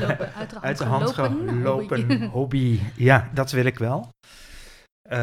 [0.00, 2.80] Lopen, uit de hand, uit de hand gelopen hobby.
[2.96, 4.08] Ja, dat wil ik wel.
[5.02, 5.18] Eh,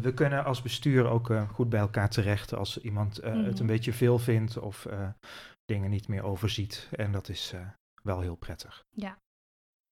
[0.00, 3.60] we kunnen als bestuur ook eh, goed bij elkaar terecht als iemand eh, het Mhm.
[3.60, 5.08] een beetje veel vindt of eh,
[5.64, 6.88] dingen niet meer overziet.
[6.90, 7.60] En dat is eh,
[8.02, 8.82] wel heel prettig.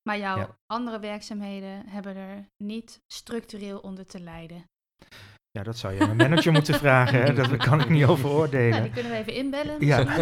[0.08, 0.56] Maar jouw Ja.
[0.66, 4.64] andere werkzaamheden hebben er niet structureel onder te lijden.
[5.58, 7.22] Ja, dat zou je aan een manager moeten vragen.
[7.22, 7.32] Hè?
[7.34, 8.82] Dat kan ik niet over Nou, oordelen.
[8.82, 9.86] die kunnen we even inbellen.
[9.86, 10.04] Ja.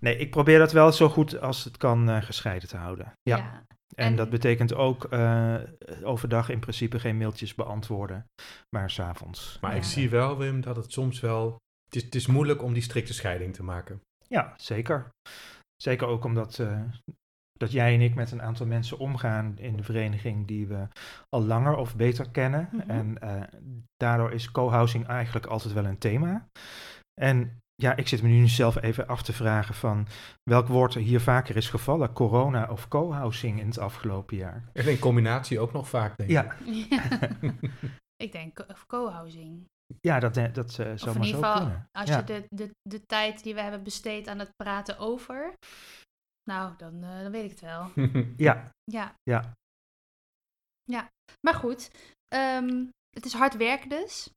[0.00, 3.12] Nee, ik probeer dat wel zo goed als het kan eh, gescheiden te houden.
[3.22, 3.36] Ja.
[3.36, 3.62] ja.
[3.94, 5.54] En, En- dat betekent ook eh,
[6.02, 8.26] overdag in principe geen mailtjes beantwoorden,
[8.76, 9.58] maar s'avonds.
[9.60, 9.76] Maar Ja.
[9.76, 11.56] ik zie wel, Wim, dat het soms wel...
[11.84, 14.00] Het is, het is moeilijk om die strikte scheiding te maken.
[14.28, 15.08] Ja, zeker.
[15.76, 16.80] Zeker ook omdat eh,
[17.58, 20.88] dat jij en ik met een aantal mensen omgaan in de vereniging die we
[21.28, 22.68] al langer of beter kennen.
[22.72, 22.90] Mhm.
[22.90, 23.42] En eh,
[23.96, 26.48] daardoor is co-housing eigenlijk altijd wel een thema.
[27.20, 30.06] En ja, ik zit me nu zelf even af te vragen van
[30.50, 34.64] welk woord er hier vaker is gevallen, corona of co-housing in het afgelopen jaar.
[34.72, 36.36] En in combinatie ook nog vaak, denk ik.
[36.36, 36.54] Ja,
[36.90, 37.28] Ja.
[38.16, 39.64] ik denk co-housing.
[40.00, 41.86] ja dat, dat eh, zou in maar ieder zo geval, kunnen.
[41.98, 42.16] als ja.
[42.16, 45.54] je de, de, de tijd die we hebben besteed aan het praten over,
[46.44, 47.90] nou, dan, eh, dan weet ik het wel.
[48.36, 49.14] ja, Ja.
[49.22, 49.52] Ja.
[50.84, 51.08] Ja,
[51.40, 51.90] maar goed.
[52.28, 54.30] ehm, het is hard werken dus.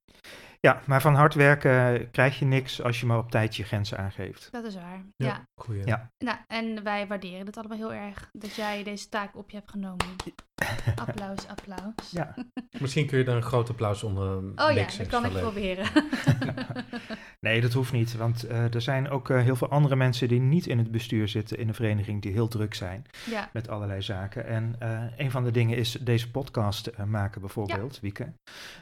[0.60, 3.98] ja, maar van hard werken krijg je niks als je maar op tijd je grenzen
[3.98, 4.52] aangeeft.
[4.52, 5.04] Dat is waar.
[5.16, 5.28] Ja.
[5.28, 5.44] Ja.
[5.62, 5.86] Goeie.
[5.86, 6.08] Ja.
[6.24, 9.72] Nou, en wij waarderen het allemaal heel erg dat jij deze taak op je hebt
[9.72, 10.16] genomen.
[11.08, 12.12] Applaus, applaus.
[12.12, 12.36] Ja.
[12.80, 15.86] Misschien kun je daar een groot applaus onder Oh ja, dat kan ik proberen.
[17.40, 20.40] Nee, dat hoeft niet, want eh, er zijn ook eh, heel veel andere mensen die
[20.40, 24.02] niet in het bestuur zitten in een vereniging die heel druk zijn ja, met allerlei
[24.02, 24.46] zaken.
[24.46, 28.34] En eh, een van de dingen is deze podcast maken bijvoorbeeld, Wieke.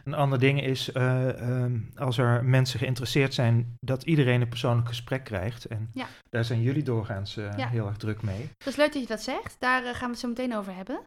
[0.03, 4.87] Een ander ding is eh, ehm, als er mensen geïnteresseerd zijn, dat iedereen een persoonlijk
[4.87, 5.65] gesprek krijgt.
[5.65, 6.05] En Ja.
[6.29, 7.67] daar zijn jullie doorgaans eh, Ja.
[7.67, 8.49] heel erg druk mee.
[8.57, 9.55] dat is leuk dat je dat zegt.
[9.59, 11.01] Daar gaan we het zo meteen over hebben.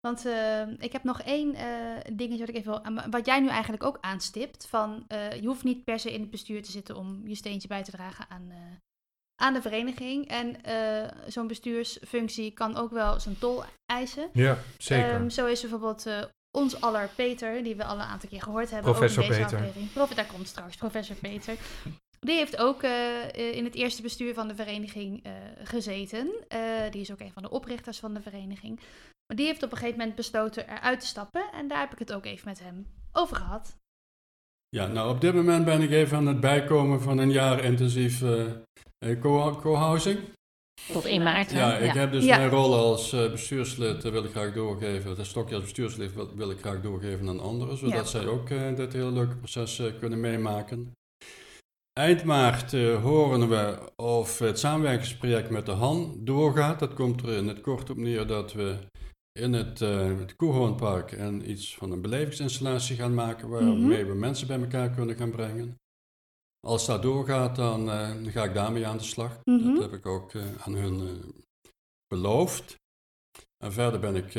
[0.00, 1.66] Want eh, ik heb nog één eh,
[2.12, 4.66] dingetje wat ik even wil, wat jij nu eigenlijk ook aanstipt.
[4.66, 7.68] Van, eh, je hoeft niet per se in het bestuur te zitten om je steentje
[7.68, 8.52] bij te dragen aan,
[9.42, 10.28] aan de vereniging.
[10.28, 10.56] En
[11.26, 14.28] zo'n bestuursfunctie kan ook wel zijn tol eisen.
[14.32, 15.10] Ja, zeker.
[15.10, 16.06] Ehm, zo is bijvoorbeeld
[16.50, 18.92] ons aller Peter, die we al een aantal keer gehoord hebben.
[18.92, 19.58] Professor ook in deze Peter.
[19.58, 19.92] aflevering.
[19.92, 21.56] Prof, daar komt straks, professor Peter.
[22.20, 22.82] Die heeft ook
[23.32, 25.24] in het eerste bestuur van de vereniging
[25.62, 26.32] gezeten.
[26.90, 28.80] Die is ook een van de oprichters van de vereniging.
[29.30, 31.42] Maar die heeft op een gegeven moment besloten eruit te stappen.
[31.52, 33.76] En daar heb ik het ook even met hem over gehad.
[34.68, 38.22] Ja, nou op dit moment ben ik even aan het bijkomen van een jaar intensief
[38.22, 38.46] eh,
[38.98, 40.18] eh, co- co-housing.
[40.92, 41.50] Tot 1 maart.
[41.50, 42.36] Ja, ik heb dus Ja.
[42.36, 45.16] mijn rol als eh, bestuurslid wil ik graag doorgeven.
[45.16, 48.04] Het stokje als bestuurslid wil, wil ik graag doorgeven aan anderen, zodat Ja.
[48.04, 50.92] zij ook dit hele leuke proces kunnen meemaken.
[52.00, 56.78] Eind maart horen we of het samenwerkingsproject met de Han doorgaat.
[56.78, 58.76] Dat komt er in het kort op neer dat we
[59.40, 64.46] in het, eh het Koehoornpark een, iets van een belevingsinstallatie gaan maken waarmee we mensen
[64.46, 65.78] bij elkaar kunnen gaan brengen.
[66.66, 69.40] Als dat doorgaat, dan, eh, ga ik daarmee aan de slag.
[69.44, 69.74] Mhm.
[69.74, 71.22] Dat heb ik ook eh, aan hun
[72.06, 72.78] beloofd.
[73.64, 74.32] En verder ben ik,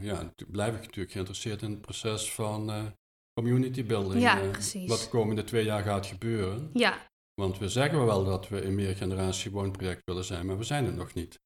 [0.00, 2.92] ja, blijf ik natuurlijk geïnteresseerd in het proces van
[3.40, 4.22] community building.
[4.22, 4.88] Ja, precies.
[4.88, 6.70] Wat de komende twee jaar gaat gebeuren.
[6.72, 10.84] Ja, Want we zeggen wel dat we een meergeneratie woonproject willen zijn, maar we zijn
[10.84, 11.40] het nog niet.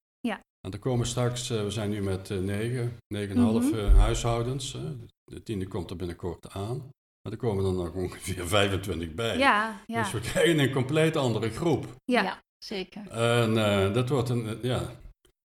[0.64, 3.70] En er komen straks, eh, we zijn nu met eh, negen, negen en een half
[3.70, 3.78] Mhm.
[3.78, 4.76] eh, huishoudens.
[5.24, 6.76] de tiende komt er binnenkort aan.
[7.22, 9.38] Maar er komen er nog ongeveer 25 bij.
[9.38, 10.02] ja, ja.
[10.02, 11.86] Dus we krijgen een compleet andere groep.
[12.04, 12.42] ja.
[12.64, 13.08] zeker.
[13.10, 14.90] En eh, dat wordt een, ja.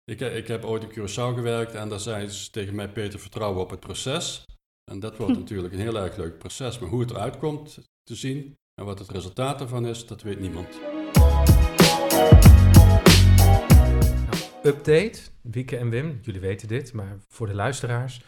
[0.06, 3.62] Ik, ik heb ooit in Curaçao gewerkt en daar zeiden ze tegen mij, Peter, vertrouwen
[3.62, 4.44] op het proces.
[4.92, 5.40] En dat wordt Hm.
[5.44, 6.80] natuurlijk een heel erg leuk proces.
[6.80, 10.40] Maar hoe het eruit komt te zien en wat het resultaat ervan is, dat weet
[10.40, 10.68] niemand.
[14.64, 18.22] Update, Wieke en Wim, jullie weten dit, maar voor de luisteraars.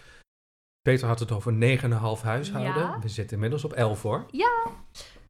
[0.82, 2.74] Peter had het over 9,5 huishouden.
[2.84, 3.00] Ja.
[3.02, 4.26] We zitten inmiddels op 11 hoor.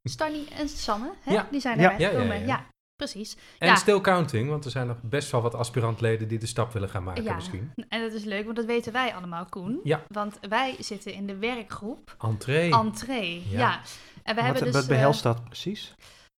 [0.03, 1.33] Stanny en Sanne, hè?
[1.33, 1.47] Ja.
[1.51, 1.91] die zijn Ja.
[1.91, 2.39] erbij Ja, ja, gekomen.
[2.39, 2.45] ja.
[2.45, 2.65] ja,
[2.95, 3.37] precies.
[3.57, 3.75] En Ja.
[3.75, 7.03] still counting, want er zijn nog best wel wat aspirantleden die de stap willen gaan
[7.03, 7.35] maken Ja.
[7.35, 7.71] misschien.
[7.89, 9.79] En dat is leuk, want dat weten wij allemaal, Koen.
[9.83, 10.03] Ja.
[10.07, 12.71] Want wij zitten in de werkgroep Entree.
[12.73, 13.43] Entree.
[13.49, 13.59] Ja.
[13.59, 13.81] Ja.
[14.23, 14.73] En we Wat, hebben dus...
[14.73, 15.93] wat eh, behelst dat precies?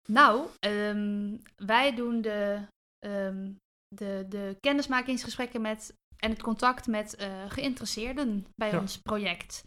[0.09, 2.59] nou, ehm, wij doen de,
[2.99, 3.49] ehm,
[3.87, 8.79] de, de kennismakingsgesprekken met en het contact met eh, geïnteresseerden bij Ja.
[8.79, 9.63] ons project.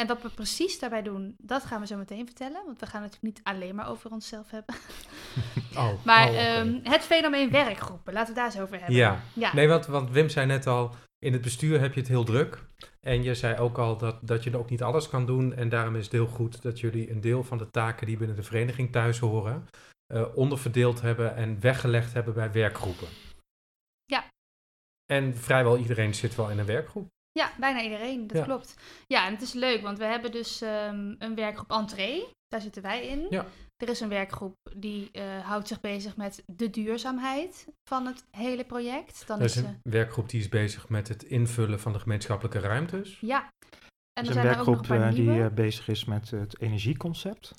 [0.00, 2.62] En wat we precies daarbij doen, dat gaan we zo meteen vertellen.
[2.66, 4.74] Want we gaan het natuurlijk niet alleen maar over onszelf hebben.
[5.76, 8.94] Oh, Maar oh, ehm, het fenomeen werkgroepen, laten we daar eens over hebben.
[8.96, 9.20] Ja.
[9.32, 9.54] ja.
[9.54, 12.62] Nee, want, want Wim zei net al, in het bestuur heb je het heel druk.
[13.00, 15.54] En je zei ook al dat, dat je ook niet alles kan doen.
[15.54, 18.36] En daarom is het heel goed dat jullie een deel van de taken die binnen
[18.36, 19.66] de vereniging thuis horen,
[20.06, 23.08] eh, onderverdeeld hebben en weggelegd hebben bij werkgroepen.
[25.14, 25.20] Ja.
[25.20, 27.06] En vrijwel iedereen zit wel in een werkgroep.
[27.32, 28.44] Ja, bijna iedereen, dat Ja.
[28.44, 28.74] klopt.
[29.06, 32.26] Ja, en het is leuk, want we hebben dus ehm, een werkgroep Entree.
[32.48, 33.26] Daar zitten wij in.
[33.30, 33.46] Ja.
[33.76, 38.64] Er is een werkgroep die eh, houdt zich bezig met de duurzaamheid van het hele
[38.64, 39.26] project.
[39.26, 41.98] Dan Er is is, een eh, werkgroep die is bezig met het invullen van de
[41.98, 43.18] gemeenschappelijke ruimtes.
[43.20, 43.48] ja.
[44.12, 45.50] En Er is een zijn er ook nog werkgroep een paar eh, die nieuwe.
[45.50, 47.52] bezig is met het energieconcept.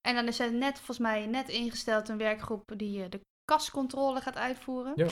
[0.00, 4.36] En dan is er net, volgens mij, net ingesteld een werkgroep die de kascontrole gaat
[4.36, 4.92] uitvoeren.
[4.96, 5.06] Ja.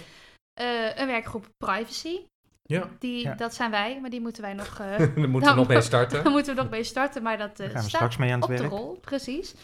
[0.54, 2.16] Eh, een werkgroep privacy.
[2.62, 3.34] Ja, Die, Ja.
[3.34, 4.78] Dat zijn wij, maar die moeten wij nog...
[4.78, 6.22] eh, daar moeten we nog mee starten.
[6.22, 8.32] Daar moeten we nog mee starten, maar dat eh, Daar gaan we staat straks mee
[8.32, 9.54] aan het op de rol, precies.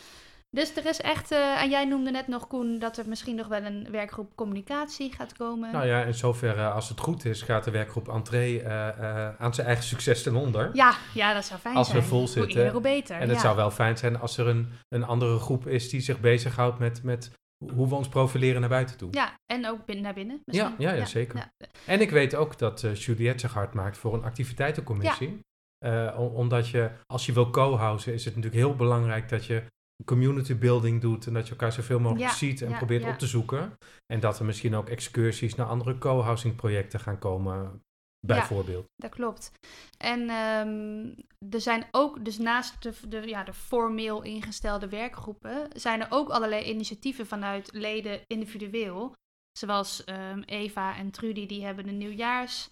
[0.51, 3.47] Dus er is echt, eh, en jij noemde net nog, Koen, dat er misschien nog
[3.49, 5.73] wel een werkgroep communicatie gaat komen.
[5.73, 9.55] Nou ja, in zoverre, als het goed is, gaat de werkgroep Entree eh, eh, aan
[9.55, 10.71] zijn eigen succes ten onder.
[10.73, 12.05] ja, ja, dat zou fijn Als we zijn.
[12.05, 12.57] vol Hoe zitten.
[12.57, 13.17] eerder, hoe beter.
[13.17, 13.39] En het ja.
[13.43, 17.03] zou wel fijn zijn als er een, een andere groep is die zich bezighoudt met,
[17.03, 19.09] met hoe we ons profileren naar buiten toe.
[19.13, 20.43] Ja, en ook binnen, naar binnen.
[20.45, 21.37] Ja, ja, ja, zeker.
[21.37, 21.69] ja.
[21.87, 25.41] En ik weet ook dat eh, Juliette zich hard maakt voor een activiteitencommissie.
[25.79, 29.63] Eh, omdat je, als je wil co-housen, is het natuurlijk heel belangrijk dat je
[30.05, 33.73] community building doet en dat je elkaar zoveel mogelijk ziet en probeert op te zoeken.
[34.13, 37.83] En dat er misschien ook excursies naar andere co-housing projecten gaan komen,
[38.27, 38.87] bijvoorbeeld.
[38.97, 39.53] Dat klopt.
[39.99, 41.15] En ehm,
[41.51, 46.29] er zijn ook, dus naast de, de, ja, de formeel ingestelde werkgroepen, zijn er ook
[46.29, 49.15] allerlei initiatieven vanuit leden individueel.
[49.59, 52.69] Zoals ehm, Eva en Trudy, die hebben een nieuwjaars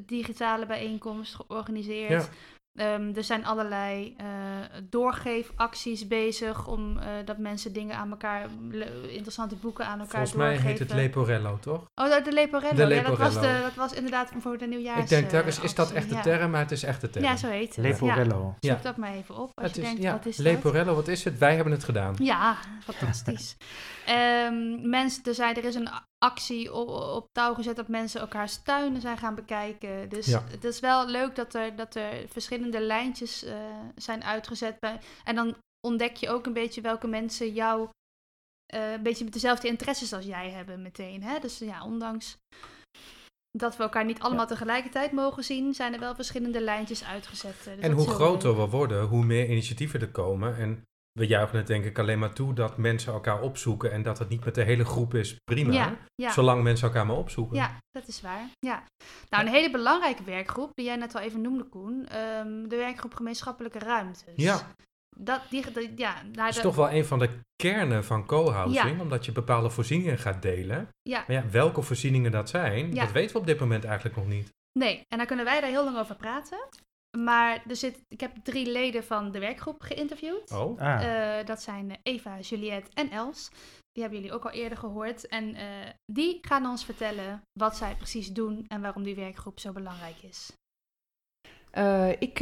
[0.00, 2.24] digitale bijeenkomst georganiseerd.
[2.24, 2.30] Ja.
[2.76, 4.26] Ehm, er zijn allerlei eh,
[4.90, 8.48] doorgeefacties bezig om eh, dat mensen dingen aan elkaar,
[9.08, 10.70] interessante boeken aan elkaar Volgens mij doorgeven.
[10.70, 11.90] heet het Leporello, toch?
[11.94, 12.74] Oh, de, de Leporello.
[12.88, 15.02] De Ja, dat was, de, dat was inderdaad voor de nieuwjaars.
[15.02, 16.20] ik denk, dat eh, is, is dat echt de ja.
[16.20, 17.24] term, maar het is echt de term.
[17.24, 17.84] Ja, zo heet het.
[17.84, 18.54] Leporello.
[18.60, 20.46] Ja, zoek dat maar even op als het je is, denkt, ja, wat is dat?
[20.46, 21.38] Leporello, wat is het?
[21.38, 22.14] Wij hebben het gedaan.
[22.18, 23.56] Ja, fantastisch.
[24.06, 28.62] Ehm mensen, er, zijn, er is een actie op, op touw gezet dat mensen elkaars
[28.62, 30.08] tuinen zijn gaan bekijken.
[30.08, 30.44] Dus Ja.
[30.48, 33.56] het is wel leuk dat er, dat er verschillende lijntjes eh,
[33.94, 34.80] zijn uitgezet.
[34.80, 37.88] Bij, en dan ontdek je ook een beetje welke mensen jou
[38.66, 41.22] eh, een beetje met dezelfde interesses als jij hebben meteen.
[41.22, 41.38] Hè?
[41.38, 42.36] Dus ja, ondanks
[43.50, 47.56] dat we elkaar niet allemaal tegelijkertijd mogen zien, zijn er wel verschillende lijntjes uitgezet.
[47.66, 48.58] eh, dus En hoe groter leuk.
[48.58, 50.56] we worden, hoe meer initiatieven er komen.
[50.56, 50.82] En
[51.16, 54.28] we juichen het denk ik alleen maar toe dat mensen elkaar opzoeken en dat het
[54.28, 55.36] niet met de hele groep is.
[55.44, 55.72] Prima.
[55.72, 56.30] Ja, ja.
[56.32, 57.56] Zolang mensen elkaar maar opzoeken.
[57.56, 58.48] Ja, dat is waar.
[58.58, 58.82] Ja.
[59.30, 62.06] Nou, een hele belangrijke werkgroep, die jij net al even noemde, Koen.
[62.08, 64.24] ehm, de werkgroep gemeenschappelijke ruimtes.
[64.36, 64.60] Ja.
[65.18, 67.28] Dat, die, die- ja, nou, Dat is de- toch wel een van de
[67.62, 69.00] kernen van co-housing, Ja.
[69.02, 70.88] omdat je bepaalde voorzieningen gaat delen.
[71.02, 74.26] ja, Maar ja, welke voorzieningen dat zijn, dat weten we op dit moment eigenlijk nog
[74.26, 74.52] niet.
[74.78, 75.02] nee.
[75.08, 76.58] En dan kunnen wij daar heel lang over praten.
[77.16, 80.50] Maar er zit, ik heb drie leden van de werkgroep geïnterviewd.
[80.52, 81.02] Oh, Ah,
[81.38, 83.48] Eh, dat zijn Eva, Juliette en Els.
[83.92, 85.26] Die hebben jullie ook al eerder gehoord.
[85.26, 85.64] En eh,
[86.12, 90.52] die gaan ons vertellen wat zij precies doen en waarom die werkgroep zo belangrijk is.
[91.70, 92.34] Eh, ik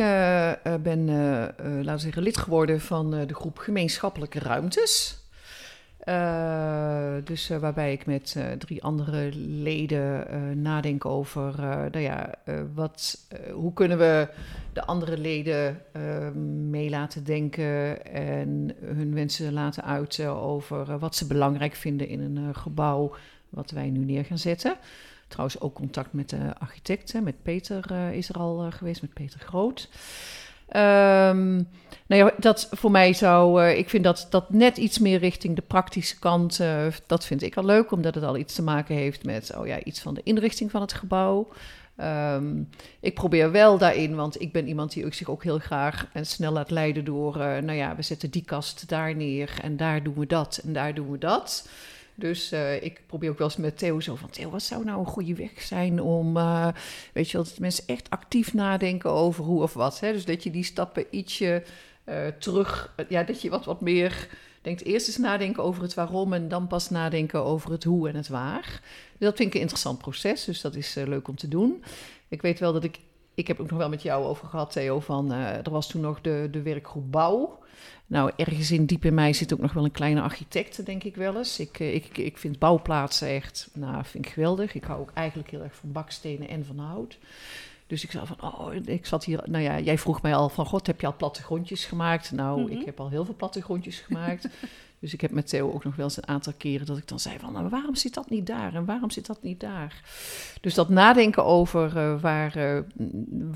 [0.83, 5.23] ben, eh, eh, laten we zeggen, lid geworden van eh, de groep gemeenschappelijke ruimtes.
[6.05, 11.55] Eh, dus eh, waarbij ik met eh, drie andere leden nadenk over,
[11.91, 12.35] nou ja,
[12.75, 14.29] wat, hoe kunnen we
[14.73, 16.31] de andere leden eh,
[16.69, 22.55] mee laten denken en hun wensen laten uiten over wat ze belangrijk vinden in een
[22.55, 23.15] gebouw
[23.49, 24.77] wat wij nu neer gaan zetten.
[25.29, 27.23] Trouwens ook contact met de architecten.
[27.23, 29.89] Met Peter is er al geweest, met Peter Groot.
[30.75, 31.55] Ehm,
[32.07, 33.63] nou ja, dat voor mij zou...
[33.63, 36.61] eh, ik vind dat, dat net iets meer richting de praktische kant...
[36.61, 39.57] eh, dat vind ik al leuk, omdat het al iets te maken heeft met...
[39.57, 41.49] oh ja, iets van de inrichting van het gebouw.
[41.97, 42.63] Ehm,
[43.01, 46.53] ik probeer wel daarin, want ik ben iemand die zich ook heel graag en snel
[46.53, 47.41] laat leiden door...
[47.41, 50.73] eh, nou ja, we zetten die kast daar neer en daar doen we dat en
[50.73, 51.69] daar doen we dat...
[52.15, 54.31] Dus eh, ik probeer ook wel eens met Theo zo van...
[54.31, 56.37] Theo, wat zou nou een goede weg zijn om...
[56.37, 56.69] eh,
[57.13, 60.01] weet je wel, dat mensen echt actief nadenken over hoe of wat.
[60.01, 60.13] Hè?
[60.13, 61.63] Dus dat je die stappen ietsje
[62.05, 62.95] eh, terug...
[63.09, 64.29] ja, dat je wat, wat meer
[64.63, 64.85] denkt...
[64.85, 66.33] Eerst eens nadenken over het waarom...
[66.33, 68.81] en dan pas nadenken over het hoe en het waar.
[69.19, 71.85] Dat vind ik een interessant proces, dus dat is leuk om te doen.
[72.29, 72.99] Ik weet wel dat ik...
[73.35, 75.33] Ik heb ook nog wel met jou over gehad, Theo, van...
[75.33, 77.63] eh, er was toen nog de, de werkgroep Bouw...
[78.07, 81.17] Nou, ergens in diep in mij zit ook nog wel een kleine architect, denk ik
[81.17, 81.59] wel eens.
[81.59, 84.75] Ik, eh, ik, ik vind bouwplaatsen echt, nou, vind ik geweldig.
[84.75, 87.19] Ik hou ook eigenlijk heel erg van bakstenen en van hout.
[87.87, 90.67] Dus ik zei van, oh, ik zat hier, nou ja, jij vroeg mij al van,
[90.67, 92.33] god, heb je al plattegrondjes gemaakt?
[92.33, 92.73] Nou, Mhm.
[92.73, 94.49] ik heb al heel veel plattegrondjes gemaakt.
[95.05, 97.21] dus ik heb met Theo ook nog wel eens een aantal keren dat ik dan
[97.21, 100.03] zei van, nou, waarom zit dat niet daar en waarom zit dat niet daar?
[100.61, 102.79] Dus dat nadenken over eh, waar, eh,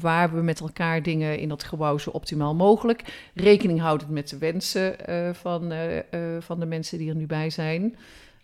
[0.01, 4.39] waar we met elkaar dingen in dat gebouw zo optimaal mogelijk, rekening houdend met de
[4.39, 5.73] wensen eh, van,
[6.41, 7.97] van de mensen die er nu bij zijn.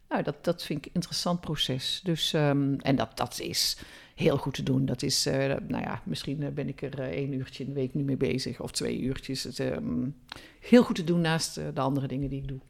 [0.09, 2.01] Nou, dat, dat vind ik een interessant proces.
[2.05, 3.79] Dus, ehm, en dat, dat is
[4.15, 4.87] heel goed te doen.
[4.87, 5.25] Dat is,
[5.69, 8.71] nou ja, misschien ben ik er één uurtje in de week nu mee bezig, of
[8.71, 9.43] twee uurtjes.
[9.43, 10.09] Het, ehm,
[10.61, 12.61] heel goed te doen naast de andere dingen die ik doe.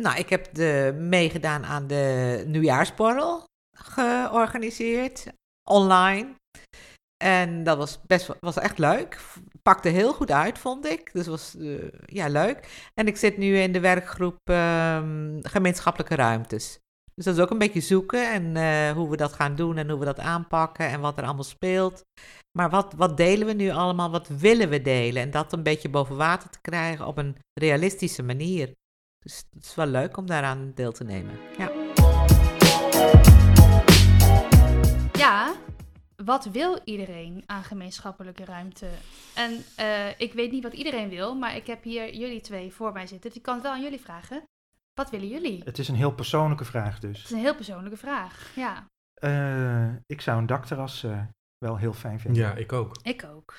[0.00, 3.44] Nou, ik heb de, meegedaan aan de nieuwjaarsborrel
[3.76, 5.26] georganiseerd,
[5.70, 6.34] online.
[7.24, 9.20] En dat was best was echt leuk.
[9.62, 11.12] Pakte heel goed uit, vond ik.
[11.12, 12.90] Dus was eh, ja, leuk.
[12.94, 16.78] En ik zit nu in de werkgroep ehm, gemeenschappelijke ruimtes.
[17.14, 19.90] Dus dat is ook een beetje zoeken en eh, hoe we dat gaan doen en
[19.90, 22.02] hoe we dat aanpakken en wat er allemaal speelt.
[22.58, 24.10] Maar wat, wat delen we nu allemaal?
[24.10, 25.22] Wat willen we delen?
[25.22, 28.72] En dat een beetje boven water te krijgen op een realistische manier.
[29.26, 31.38] Dus het is wel leuk om daaraan deel te nemen.
[31.58, 31.70] Ja.
[35.12, 35.54] Ja,
[36.24, 38.88] wat wil iedereen aan gemeenschappelijke ruimte?
[39.34, 42.92] En eh, ik weet niet wat iedereen wil, maar ik heb hier jullie twee voor
[42.92, 43.28] mij zitten.
[43.28, 44.42] Dus ik kan het wel aan jullie vragen.
[44.94, 45.62] Wat willen jullie?
[45.64, 47.24] Het is een heel persoonlijke vraag Het dus.
[47.24, 48.50] is een heel persoonlijke vraag.
[48.54, 51.22] Ja, Eh, ik zou een dakterras eh,
[51.58, 52.42] wel heel fijn vinden.
[52.42, 52.96] Ja, ik ook.
[53.02, 53.54] ik ook.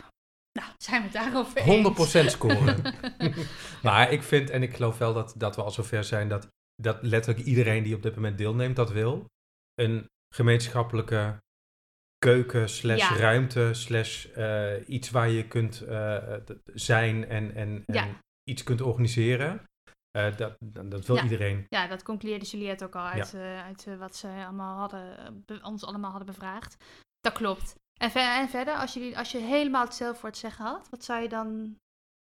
[0.58, 2.26] Nou, zijn we daarover eens?
[2.26, 2.82] 100% scoren.
[3.84, 6.98] maar ik vind, en ik geloof wel dat, dat we al zover zijn dat, dat
[7.02, 9.26] letterlijk iedereen die op dit moment deelneemt dat wil.
[9.74, 11.38] Een gemeenschappelijke
[12.17, 13.17] keuken slash Ja.
[13.17, 16.34] ruimte slash eh, iets waar je kunt eh,
[16.74, 19.63] zijn en, en, en iets kunt organiseren.
[20.12, 21.24] Eh, dat, dat wil Ja.
[21.24, 21.65] iedereen.
[21.70, 26.28] Ja, dat concludeerde Juliette ook al uit, uit wat ze allemaal hadden, ons allemaal hadden
[26.34, 26.78] bevraagd.
[27.20, 27.76] Dat klopt.
[27.97, 31.03] En, ver- en verder, als, jullie, als je helemaal hetzelfde voor het zeggen had, wat
[31.03, 31.75] zou je dan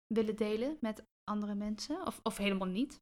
[0.07, 2.07] willen delen met andere mensen?
[2.07, 2.97] Of, of helemaal niet?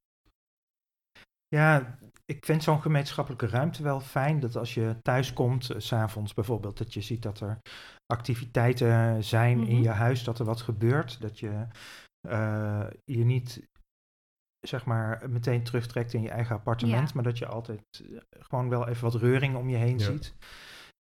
[1.48, 4.40] Ja, ik vind zo'n gemeenschappelijke ruimte wel fijn.
[4.40, 7.58] Dat als je thuis komt, s s'avonds bijvoorbeeld, dat je ziet dat er
[8.06, 9.82] activiteiten zijn in Mhm.
[9.82, 11.20] je huis, dat er wat gebeurt.
[11.20, 11.66] Dat je
[12.28, 13.68] eh, je niet,
[14.60, 17.14] zeg maar, meteen terugtrekt in je eigen appartement, Ja.
[17.14, 20.04] maar dat je altijd eh, gewoon wel even wat reuring om je heen Ja.
[20.04, 20.34] ziet.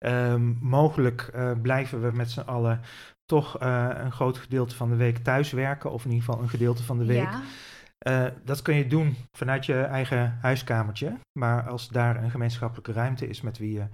[0.03, 2.81] Ehm, mogelijk eh, blijven we met z'n allen
[3.25, 6.83] toch eh, een groot gedeelte van de week thuiswerken, of in ieder geval een gedeelte
[6.83, 7.31] van de week.
[7.31, 7.43] Ja,
[7.99, 11.19] Eh, dat kun je doen vanuit je eigen huiskamertje.
[11.39, 13.85] Maar als daar een gemeenschappelijke ruimte is met wie je,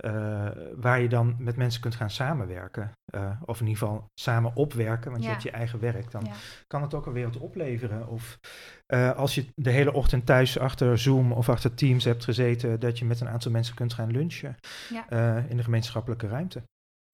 [0.00, 4.54] eh, waar je dan met mensen kunt gaan samenwerken, eh, of in ieder geval samen
[4.56, 6.32] opwerken, want je hebt je eigen werk, dan ja.
[6.66, 8.08] kan het ook alweer wat opleveren.
[8.08, 8.38] Of
[8.86, 12.98] eh, als je de hele ochtend thuis achter Zoom of achter Teams hebt gezeten, dat
[12.98, 14.56] je met een aantal mensen kunt gaan lunchen
[14.88, 15.08] Ja.
[15.08, 16.62] eh, in de gemeenschappelijke ruimte.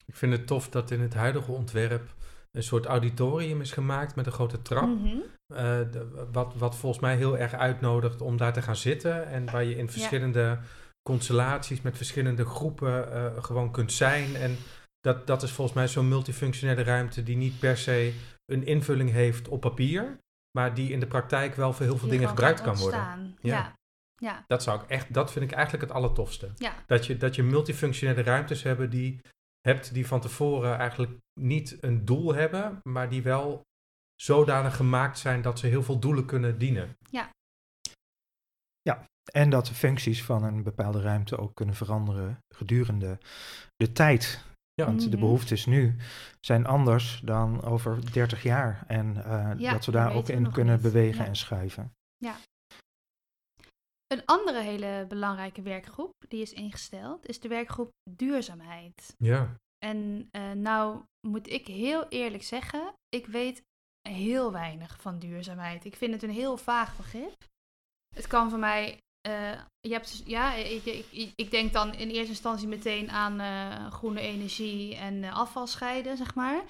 [0.07, 2.15] Ik vind het tof dat in het huidige ontwerp
[2.53, 4.89] een soort auditorium is gemaakt met een grote trap.
[4.89, 5.17] Mhm.
[5.55, 5.57] Eh,
[5.91, 9.27] de- wat, wat volgens mij heel erg uitnodigt om daar te gaan zitten.
[9.27, 10.59] En waar je in verschillende
[11.07, 14.37] constellaties met verschillende groepen eh, gewoon kunt zijn.
[14.37, 14.57] En
[15.01, 18.15] dat, dat is volgens mij zo'n multifunctionele ruimte die niet per se
[18.45, 20.19] een invulling heeft op papier.
[20.51, 23.37] Maar die in de praktijk wel voor heel veel Die dingen gebruikt kan worden.
[23.41, 23.55] Ja.
[23.55, 23.75] Ja.
[24.19, 24.45] Ja.
[24.47, 26.51] Dat, zou ik echt, dat vind ik eigenlijk het allertofste.
[26.57, 26.73] Ja.
[26.87, 29.21] Dat je, dat je multifunctionele ruimtes hebben die,
[29.61, 33.63] hebt die van tevoren eigenlijk niet een doel hebben, maar die wel
[34.15, 36.97] zodanig gemaakt zijn dat ze heel veel doelen kunnen dienen.
[39.33, 43.19] En dat de functies van een bepaalde ruimte ook kunnen veranderen gedurende
[43.77, 44.45] de tijd.
[44.75, 44.85] Ja.
[44.85, 45.19] Want de Mhm.
[45.21, 45.97] behoeftes nu
[46.41, 48.85] zijn anders dan over 30 jaar.
[48.87, 50.83] En eh, Ja, dat we daar ook in kunnen niet.
[50.83, 51.27] bewegen Ja.
[51.27, 51.93] en schuiven.
[54.07, 59.15] Een andere hele belangrijke werkgroep die is ingesteld, is de werkgroep duurzaamheid.
[59.19, 63.63] Ja, En eh, nou moet ik heel eerlijk zeggen, ik weet
[64.09, 65.85] heel weinig van duurzaamheid.
[65.85, 67.45] Ik vind het een heel vaag begrip.
[68.15, 71.05] Het kan voor mij, eh, je hebt, dus- ja, ik,
[71.37, 76.17] ik, denk dan in eerste instantie meteen aan eh, groene energie en eh, afval scheiden,
[76.17, 76.63] zeg maar.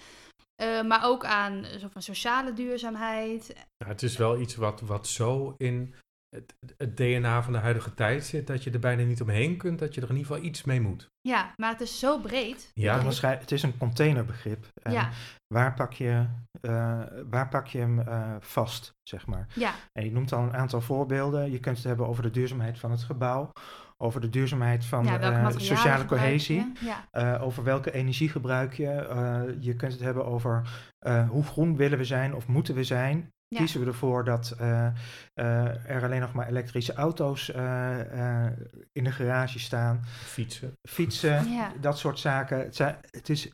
[0.86, 3.56] Maar ook aan soort van sociale duurzaamheid.
[3.84, 5.94] Het is wel iets wat, wat zo in
[6.28, 9.78] het, het DNA van de huidige tijd zit, dat je er bijna niet omheen kunt,
[9.78, 11.06] dat je er in ieder geval iets mee moet.
[11.20, 12.70] Ja, maar het is zo breed.
[12.74, 12.82] Ja.
[12.82, 12.98] begrip.
[12.98, 14.66] Onderscheid- Het is een containerbegrip.
[14.82, 15.10] En Ja,
[15.54, 16.26] waar, pak je,
[16.60, 19.46] eh, waar pak je hem eh, vast, zeg maar?
[19.54, 21.50] ja, En je noemt al een aantal voorbeelden.
[21.50, 23.52] Je kunt het hebben over de duurzaamheid van het gebouw,
[23.96, 26.72] over de duurzaamheid van ja eh, sociale cohesie.
[26.80, 28.88] Ja, Eh, over welke energie gebruik je.
[28.90, 30.62] Eh, je kunt het hebben over
[30.98, 33.30] eh, hoe groen willen we zijn of moeten we zijn.
[33.48, 33.58] Ja.
[33.58, 34.86] Kiezen we ervoor dat eh,
[35.34, 38.52] eh, er alleen nog maar elektrische auto's eh, eh,
[38.92, 40.72] in de garage staan, Fietsen.
[40.88, 41.72] fietsen, Ja.
[41.80, 42.58] dat soort zaken.
[42.58, 43.50] Het, zijn, het is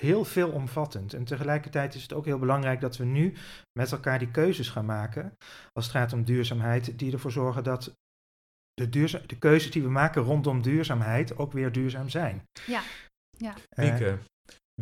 [0.00, 1.14] heel veelomvattend.
[1.14, 3.34] En tegelijkertijd is het ook heel belangrijk dat we nu
[3.78, 5.32] met elkaar die keuzes gaan maken.
[5.72, 7.94] Als het gaat om duurzaamheid, die ervoor zorgen dat
[8.74, 12.42] de, duurza- de keuzes die we maken rondom duurzaamheid ook weer duurzaam zijn.
[12.66, 12.82] ja.
[13.36, 13.54] ja.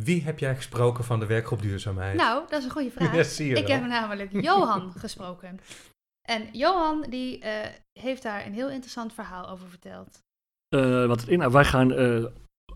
[0.03, 2.15] Wie heb jij gesproken van de werkgroep duurzaamheid?
[2.17, 3.15] Nou, dat is een goede vraag.
[3.15, 3.75] Ja, zie je Ik wel.
[3.75, 5.59] heb namelijk Johan gesproken.
[6.21, 7.69] En Johan die eh,
[7.99, 10.21] heeft daar een heel interessant verhaal over verteld.
[10.75, 11.53] Eh, wat het inhoudt.
[11.53, 12.25] Wij gaan eh,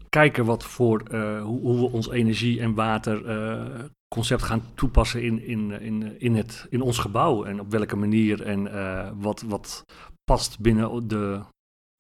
[0.09, 5.72] kijken wat voor, eh, hoe, hoe we ons energie- en waterconcept gaan toepassen in, in,
[5.72, 7.43] in, in, het, in ons gebouw.
[7.43, 9.84] En op welke manier en eh, wat, wat
[10.24, 11.41] past binnen de,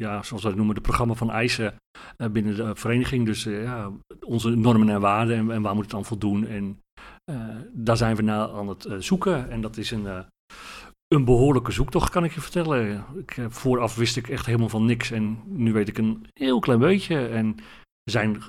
[0.01, 1.75] ja, zoals het noemen, de programma van eisen
[2.17, 3.25] eh, binnen de vereniging.
[3.25, 3.91] Dus eh, ja,
[4.25, 6.47] onze normen en waarden en, waar moet het aan voldoen.
[6.47, 6.79] En
[7.31, 9.49] eh, daar zijn we naar aan het zoeken.
[9.49, 10.05] En dat is een,
[11.07, 13.05] een behoorlijke zoektocht, kan ik je vertellen.
[13.17, 15.11] Ik, vooraf wist ik echt helemaal van niks.
[15.11, 17.27] En nu weet ik een heel klein beetje.
[17.27, 17.55] En
[18.03, 18.41] we zijn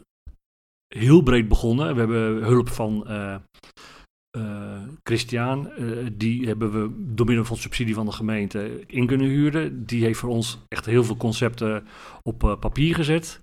[0.95, 1.95] heel breed begonnen.
[1.95, 3.07] We hebben hulp van,
[5.13, 9.87] Christian, eh, die hebben we door middel van subsidie van de gemeente in kunnen huren.
[9.87, 11.87] Die heeft voor ons echt heel veel concepten
[12.23, 13.41] op eh, papier gezet.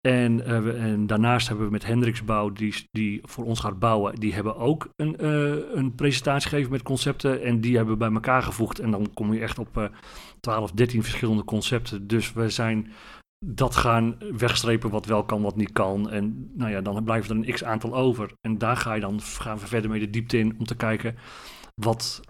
[0.00, 4.34] En, eh, en daarnaast hebben we met Hendriksbouw, die, die voor ons gaat bouwen, die
[4.34, 5.26] hebben ook een,
[5.78, 7.42] een presentatie gegeven met concepten.
[7.42, 8.78] En die hebben we bij elkaar gevoegd.
[8.78, 9.84] En dan kom je echt op eh
[10.40, 12.06] 12, 13 verschillende concepten.
[12.06, 12.92] Dus we zijn
[13.46, 16.10] dat gaan wegstrepen wat wel kan, wat niet kan.
[16.10, 18.32] En nou ja, dan blijft er een x aantal over.
[18.40, 21.16] En daar ga je dan, gaan we verder mee de diepte in om te kijken
[21.74, 22.20] wat,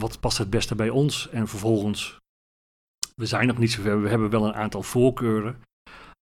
[0.00, 1.28] wat past het beste bij ons.
[1.28, 2.18] En vervolgens,
[3.14, 5.60] we zijn nog niet zover, we hebben wel een aantal voorkeuren.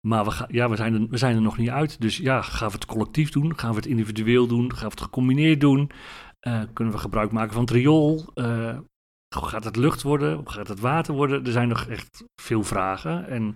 [0.07, 2.01] Maar we, ja, we, zijn er, we zijn er nog niet uit.
[2.01, 3.59] Dus ja, gaan we het collectief doen?
[3.59, 4.71] Gaan we het individueel doen?
[4.71, 5.91] Gaan we het gecombineerd doen?
[6.39, 8.29] Eh, kunnen we gebruik maken van het?
[8.33, 8.77] Eh,
[9.29, 10.49] gaat het lucht worden?
[10.49, 11.45] Gaat het water worden?
[11.45, 13.27] Er zijn nog echt veel vragen.
[13.27, 13.55] En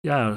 [0.00, 0.36] ja,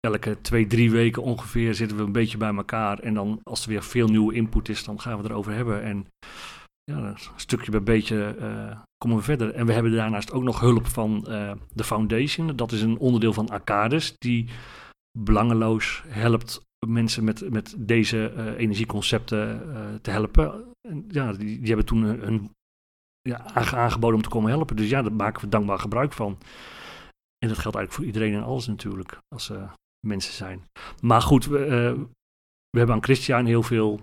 [0.00, 2.98] elke twee, drie weken ongeveer zitten we een beetje bij elkaar.
[2.98, 5.82] En dan als er weer veel nieuwe input is, dan gaan we erover hebben.
[5.82, 6.06] En
[6.84, 9.54] ja, stukje bij beetje eh, komen we verder.
[9.54, 12.56] En we hebben daarnaast ook nog hulp van eh, de Foundation.
[12.56, 14.48] Dat is een onderdeel van Arcades, die
[15.18, 19.62] belangeloos helpt mensen met, met deze eh, energieconcepten
[20.02, 20.64] te helpen.
[20.88, 22.50] En, ja, die, die hebben toen hun
[23.28, 24.76] ja, aange- aangeboden om te komen helpen.
[24.76, 26.38] Dus ja, daar maken we dankbaar gebruik van.
[27.44, 29.66] En dat geldt eigenlijk voor iedereen en alles natuurlijk, als ze
[30.06, 30.64] mensen zijn.
[31.00, 32.02] Maar goed, we, eh,
[32.70, 34.00] we hebben aan Christian heel veel.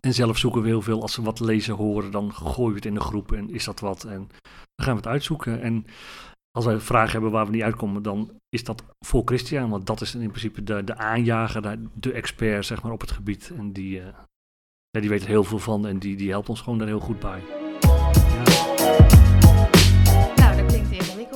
[0.00, 1.02] En zelf zoeken we heel veel.
[1.02, 3.32] Als we wat lezen horen, dan gooien we het in de groep.
[3.32, 4.04] En is dat wat?
[4.04, 4.28] En
[4.74, 5.60] dan gaan we het uitzoeken.
[5.60, 5.86] En
[6.50, 9.70] als wij vragen hebben waar we niet uitkomen, dan is dat voor Christian.
[9.70, 13.52] Want dat is in principe de, de aanjager, de, expert zeg maar, op het gebied.
[13.56, 14.06] En die, eh,
[14.90, 17.00] ja, die weet er heel veel van en die, die helpt ons gewoon daar heel
[17.00, 17.42] goed bij.
[18.80, 19.19] Klinkt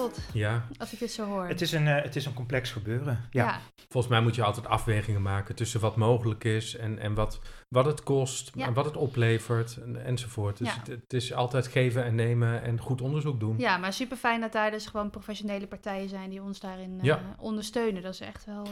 [0.04, 1.46] ingewikkeld Ja, als ik dit zo hoor.
[1.46, 3.28] Het is een, eh, het is een complex gebeuren.
[3.30, 3.44] Ja.
[3.44, 3.60] ja.
[3.88, 7.84] volgens mij moet je altijd afwegingen maken tussen wat mogelijk is en, en wat, wat
[7.84, 8.66] het kost, Ja.
[8.66, 10.58] en wat het oplevert en, enzovoort.
[10.58, 10.74] Dus Ja.
[10.78, 13.58] het, het is altijd geven en nemen en goed onderzoek doen.
[13.58, 17.16] Ja, maar super fijn dat daar dus gewoon professionele partijen zijn die ons daarin eh,
[17.38, 18.02] ondersteunen.
[18.02, 18.70] Dat is echt wel, eh,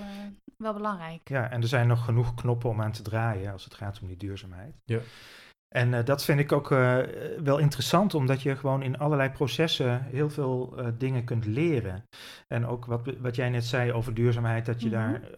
[0.56, 1.28] wel belangrijk.
[1.28, 4.06] Ja, en er zijn nog genoeg knoppen om aan te draaien als het gaat om
[4.06, 4.74] die duurzaamheid.
[4.84, 4.98] Ja.
[5.72, 6.98] En eh, dat vind ik ook eh,
[7.42, 12.08] wel interessant, omdat je gewoon in allerlei processen heel veel eh, dingen kunt leren.
[12.46, 14.96] En ook wat, wat jij net zei over duurzaamheid, dat je Mhm.
[14.96, 15.30] daar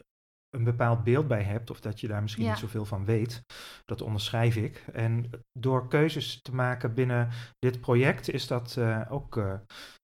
[0.51, 2.51] een bepaald beeld bij hebt, of dat je daar misschien Ja.
[2.51, 3.43] niet zoveel van weet.
[3.85, 4.85] Dat onderschrijf ik.
[4.93, 7.28] En door keuzes te maken binnen
[7.59, 8.78] dit project is dat
[9.09, 9.61] ook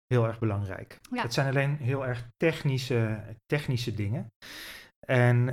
[0.07, 0.99] heel erg belangrijk.
[1.11, 1.21] Ja.
[1.21, 4.27] Het zijn alleen heel erg technische, technische dingen.
[5.07, 5.47] En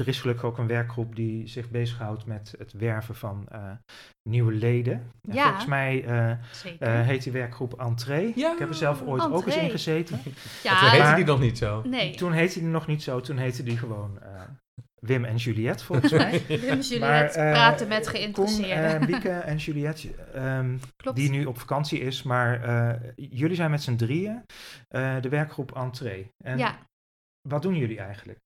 [0.00, 3.70] er is gelukkig ook een werkgroep die zich bezighoudt met het werven van eh,
[4.28, 4.92] nieuwe leden.
[5.28, 5.44] En Ja.
[5.44, 8.32] Volgens mij eh, eh, heet die werkgroep Entree.
[8.36, 10.20] Ja, Ik heb er zelf ooit ook eens in gezeten.
[10.62, 11.82] ja, Toen heette die nog niet zo.
[11.86, 12.14] nee.
[12.14, 14.40] Toen heette die nog niet zo, toen heette die gewoon eh,
[15.00, 16.42] Wim en Juliette volgens mij.
[16.48, 19.00] Wim en Maar, Juliette praten met Koen, geïnteresseerden.
[19.00, 21.16] eh, Bieke en Juliette, ehm, Klopt.
[21.16, 24.42] die nu op vakantie is, maar eh, jullie zijn met z'n drieën
[24.88, 26.30] eh, de werkgroep Entree.
[26.44, 26.78] En ja,
[27.48, 28.38] wat doen jullie eigenlijk?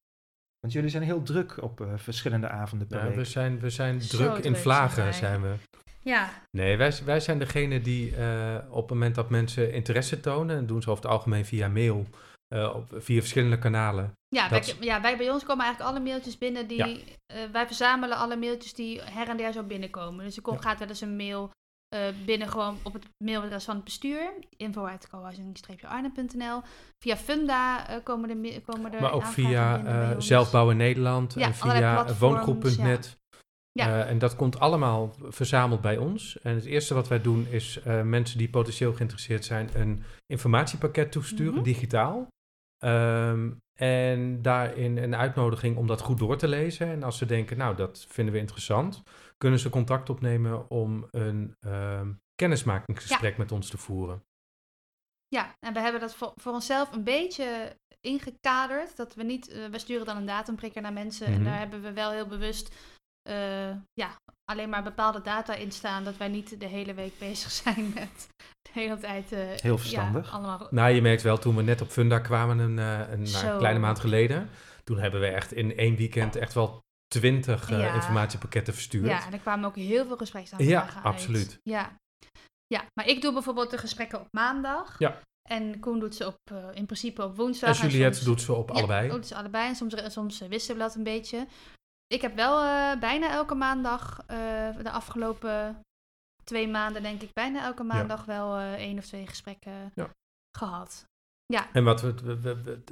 [0.62, 4.02] Want jullie zijn heel druk op eh, verschillende avonden per Ja, we zijn, we zijn
[4.02, 5.54] Zo druk in vlagen, zijn we.
[6.02, 10.56] ja, Nee, wij, wij zijn degene die eh, op het moment dat mensen interesse tonen,
[10.56, 12.06] en doen ze over het algemeen via mail,
[12.54, 14.12] eh, op, via verschillende kanalen.
[14.28, 16.76] ja, Dat- wij, ja wij bij ons komen eigenlijk alle mailtjes binnen die...
[16.78, 16.96] Ja.
[17.26, 20.24] eh, wij verzamelen alle mailtjes die her en der zo binnenkomen.
[20.24, 20.68] Dus er komt, Ja.
[20.68, 21.50] gaat wel eens een mail
[21.92, 24.32] eh, binnen gewoon op het mailadres van het bestuur.
[24.56, 26.60] info.cohousing-arnhem.nl
[26.98, 30.26] Via Funda eh, komen de, komen er maar ook via eh ons.
[30.26, 33.20] Zelfbouwen Nederland Ja, en via woongroep.net.
[33.72, 34.04] Ja.
[34.04, 36.38] En dat komt allemaal verzameld bij ons.
[36.40, 41.54] En het eerste wat wij doen is mensen die potentieel geïnteresseerd zijn een informatiepakket toesturen,
[41.54, 41.62] Mhm.
[41.62, 42.26] digitaal.
[42.78, 46.86] Ehm, en daarin een uitnodiging om dat goed door te lezen.
[46.86, 49.02] En als ze denken, nou, dat vinden we interessant,
[49.42, 54.22] kunnen ze contact opnemen om een ehm, kennismakingsgesprek met ons te voeren.
[55.28, 58.96] Ja, en we hebben dat voor, voor onszelf een beetje ingekaderd.
[58.96, 61.26] Dat we niet, eh, we sturen dan een datumprikker naar mensen.
[61.26, 61.44] En Mhm.
[61.44, 62.74] daar hebben we wel heel bewust
[63.28, 66.04] eh, ja, alleen maar bepaalde data in staan.
[66.04, 68.28] Dat wij niet de hele week bezig zijn met
[68.62, 69.32] de hele tijd.
[69.32, 70.26] eh, Heel verstandig.
[70.30, 73.22] Ja, allemaal, Nou, je merkt wel, toen we net op Funda kwamen, een, eh, een
[73.22, 74.48] nou, kleine maand geleden,
[74.84, 76.80] toen hebben we echt in één weekend echt wel
[77.12, 77.94] twintig eh, Ja.
[77.94, 79.06] informatiepakketten verstuurd.
[79.06, 81.04] ja, en er kwamen ook heel veel gespreksaanvragen Ja, uit.
[81.04, 81.58] absoluut.
[81.62, 81.96] Ja.
[82.66, 84.98] ja, maar ik doe bijvoorbeeld de gesprekken op maandag.
[84.98, 85.18] Ja.
[85.48, 87.80] En Koen doet ze op, eh, in principe op woensdag.
[87.82, 89.08] En Juliette soms- doet ze op Ja, allebei.
[89.08, 89.68] doet ze allebei.
[89.68, 91.46] En soms, soms eh, wisselen we dat een beetje.
[92.06, 92.58] Ik heb wel
[92.98, 94.24] bijna elke maandag,
[94.82, 95.80] de afgelopen
[96.44, 99.92] twee maanden denk ik, bijna elke maandag wel één of twee gesprekken
[100.58, 101.04] gehad.
[101.46, 102.82] Ja, En wat we, we, we-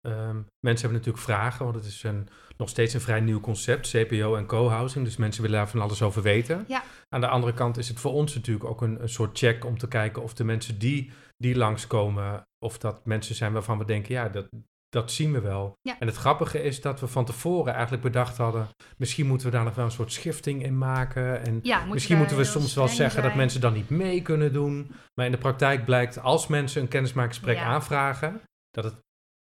[0.00, 3.90] ehm, mensen hebben natuurlijk vragen, want het is een, nog steeds een vrij nieuw concept,
[3.90, 5.04] CPO en co-housing.
[5.04, 6.64] Dus mensen willen daar van alles over weten.
[6.68, 6.82] Ja.
[7.08, 9.78] Aan de andere kant is het voor ons natuurlijk ook een, een soort check om
[9.78, 14.14] te kijken of de mensen die, die langskomen, of dat mensen zijn waarvan we denken,
[14.14, 14.48] ja, dat,
[14.88, 15.78] dat zien we wel.
[15.82, 15.96] Ja.
[15.98, 19.64] En het grappige is dat we van tevoren eigenlijk bedacht hadden, misschien moeten we daar
[19.64, 21.44] nog wel een soort schifting in maken.
[21.44, 24.52] En Ja, moet Misschien moeten we soms wel zeggen dat mensen dan niet mee kunnen
[24.52, 24.90] doen.
[25.14, 28.40] Maar in de praktijk blijkt, als mensen een kennismakingsgesprek aanvragen,
[28.70, 29.06] dat het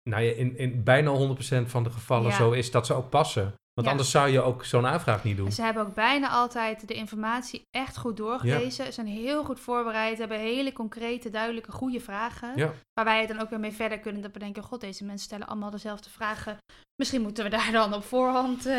[0.09, 2.35] nou ja, in, in bijna 100% van de gevallen Ja.
[2.35, 3.53] zo is dat ze ook passen.
[3.73, 3.91] Want Ja.
[3.93, 5.51] anders zou je ook zo'n aanvraag niet doen.
[5.51, 8.85] Ze hebben ook bijna altijd de informatie echt goed doorgelezen.
[8.85, 12.55] Ze zijn heel goed voorbereid, hebben hele concrete, duidelijke, goede vragen.
[12.93, 14.21] Waar wij het dan ook weer mee verder kunnen.
[14.21, 16.57] Dat we denken, god, deze mensen stellen allemaal dezelfde vragen.
[17.01, 18.75] Misschien moeten we daar dan op voorhand eh,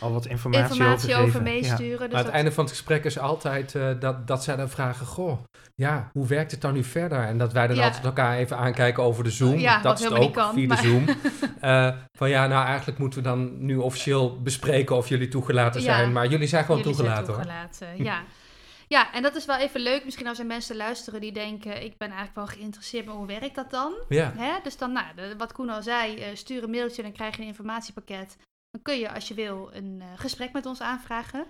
[0.00, 1.52] Al wat informatie, informatie over, over geven.
[1.54, 1.60] Ja.
[1.60, 1.98] meesturen.
[1.98, 4.68] Dus Maar het dat- einde van het gesprek is altijd eh, dat, dat zij dan
[4.68, 5.38] vragen, goh,
[5.74, 7.18] ja, hoe werkt het dan nu verder?
[7.22, 7.84] En dat wij dan Ja.
[7.84, 9.58] altijd elkaar even aankijken over de Zoom.
[9.58, 11.04] Ja, dat is het ook, niet kan, via maar- de Zoom.
[11.60, 15.94] Eh, van ja, nou eigenlijk moeten we dan nu officieel bespreken of jullie toegelaten Ja.
[15.96, 16.12] zijn.
[16.12, 17.42] Maar jullie zijn gewoon Jullie zijn toegelaten hoor.
[17.42, 18.22] toegelaten, ja.
[18.88, 20.04] Ja, en dat is wel even leuk.
[20.04, 21.82] Misschien als er mensen luisteren die denken...
[21.82, 23.94] ik ben eigenlijk wel geïnteresseerd, maar hoe werkt dat dan?
[24.08, 24.32] Ja.
[24.36, 24.52] Hè?
[24.62, 27.42] Dus dan, nou, de- wat Koen al zei, eh, stuur een mailtje, dan krijg je
[27.42, 28.36] een informatiepakket.
[28.70, 31.46] Dan kun je, als je wil, een eh, gesprek met ons aanvragen.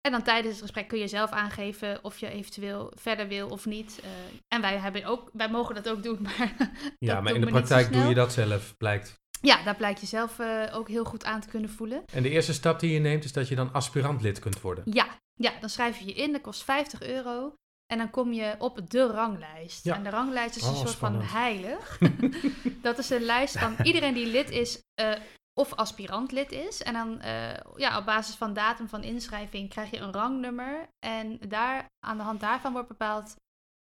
[0.00, 3.66] En dan tijdens het gesprek kun je zelf aangeven of je eventueel verder wil of
[3.66, 4.00] niet.
[4.02, 4.10] Eh,
[4.48, 6.56] en wij, hebben ook, wij mogen dat ook doen, maar
[6.98, 9.20] Ja, maar in de praktijk doe je dat zelf, blijkt.
[9.40, 12.02] Ja, daar blijkt je zelf eh, ook heel goed aan te kunnen voelen.
[12.12, 14.84] En de eerste stap die je neemt is dat je dan aspirant-lid kunt worden.
[14.86, 17.54] Ja, ja, dan schrijf je je in, dat kost 50 euro.
[17.86, 19.84] En dan kom je op de ranglijst.
[19.84, 19.94] Ja.
[19.94, 21.24] En de ranglijst is een Oh, soort spannend.
[21.24, 21.98] van heilig.
[22.82, 25.12] dat is een lijst van iedereen die lid is eh,
[25.60, 26.82] of aspirant lid is.
[26.82, 30.88] En dan eh, ja, op basis van datum van inschrijving krijg je een rangnummer.
[30.98, 33.34] En daar, aan de hand daarvan wordt bepaald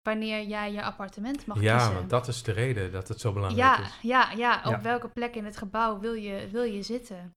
[0.03, 1.93] wanneer jij je appartement mag ja, kiezen.
[1.93, 3.97] want dat is de reden dat het zo belangrijk Ja, is.
[4.01, 4.81] ja, ja, op Ja.
[4.81, 7.35] welke plek in het gebouw wil je, wil je zitten?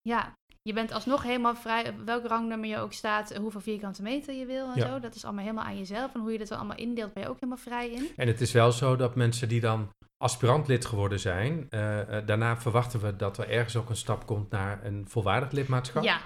[0.00, 0.32] Ja,
[0.62, 4.34] je bent alsnog helemaal vrij, op welk rangnummer je ook staat, eh, hoeveel vierkante meter
[4.34, 4.86] je wil en Ja.
[4.86, 5.00] zo.
[5.00, 6.14] Dat is allemaal helemaal aan jezelf.
[6.14, 8.08] En hoe je dat dan allemaal indeelt, ben je ook helemaal vrij in.
[8.16, 9.88] En het is wel zo dat mensen die dan
[10.24, 14.50] aspirant-lid geworden zijn, eh, eh, daarna verwachten we dat er ergens ook een stap komt
[14.50, 16.02] naar een volwaardig lidmaatschap.
[16.04, 16.20] Ja,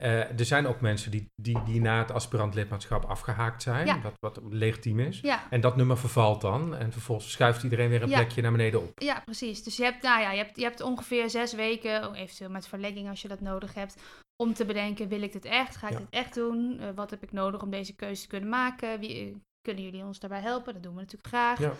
[0.00, 4.00] Eh, er zijn ook mensen die, die, die na het aspirant-lidmaatschap afgehaakt zijn, Ja.
[4.00, 5.20] wat, wat legitiem is.
[5.20, 8.16] ja, En dat nummer vervalt dan en vervolgens schuift iedereen weer een Ja.
[8.16, 9.00] plekje naar beneden op.
[9.00, 9.62] ja, precies.
[9.62, 12.68] Dus je hebt, nou ja, je hebt, je hebt ongeveer zes weken, oh, eventueel met
[12.68, 13.96] verlegging als je dat nodig hebt,
[14.42, 15.76] om te bedenken, wil ik dit echt?
[15.76, 16.78] Ga ik dit echt doen?
[16.80, 19.00] Eh, wat heb ik nodig om deze keuze te kunnen maken?
[19.00, 20.72] Wie, eh, kunnen jullie ons daarbij helpen?
[20.72, 21.58] Dat doen we natuurlijk graag.
[21.58, 21.72] Ja.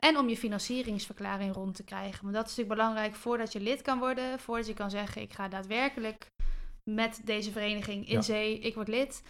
[0.00, 2.22] En om je financieringsverklaring rond te krijgen.
[2.22, 4.38] Want dat is natuurlijk belangrijk voordat je lid kan worden.
[4.40, 6.26] Voordat je kan zeggen, ik ga daadwerkelijk
[6.94, 8.20] met deze vereniging in Ja.
[8.22, 9.22] zee, ik word lid.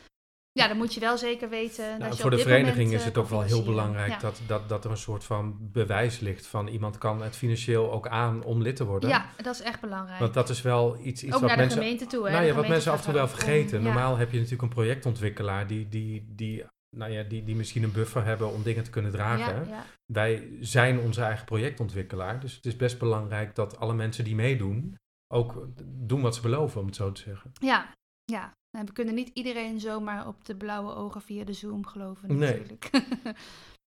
[0.53, 3.05] Ja, dan moet je wel zeker weten dat Nou, je voor de vereniging moment, is
[3.05, 3.83] het eh, ook wel heel financieren.
[3.83, 4.19] belangrijk Ja.
[4.19, 8.09] dat, dat, dat er een soort van bewijs ligt van iemand kan het financieel ook
[8.09, 9.09] aan om lid te worden.
[9.09, 10.21] Ja, dat is echt belangrijk.
[10.21, 12.25] Want dat is wel iets, iets ook wat naar de mensen gemeente toe.
[12.25, 12.31] Hè?
[12.31, 13.29] Nou De ja, wat mensen af en toe wel om.
[13.29, 13.79] vergeten.
[13.79, 13.85] Ja.
[13.85, 16.65] Normaal heb je natuurlijk een projectontwikkelaar die, die, die,
[16.97, 19.69] nou ja, die, die misschien een buffer hebben om dingen te kunnen dragen.
[19.69, 19.85] Ja.
[20.13, 22.41] Wij zijn onze eigen projectontwikkelaar.
[22.41, 24.97] Dus het is best belangrijk dat alle mensen die meedoen
[25.33, 27.53] ook doen wat ze beloven, om het zo te zeggen.
[27.61, 28.53] ja, ja.
[28.79, 32.51] En we kunnen niet iedereen zomaar op de blauwe ogen via de Zoom geloven Nee.
[32.51, 32.91] natuurlijk.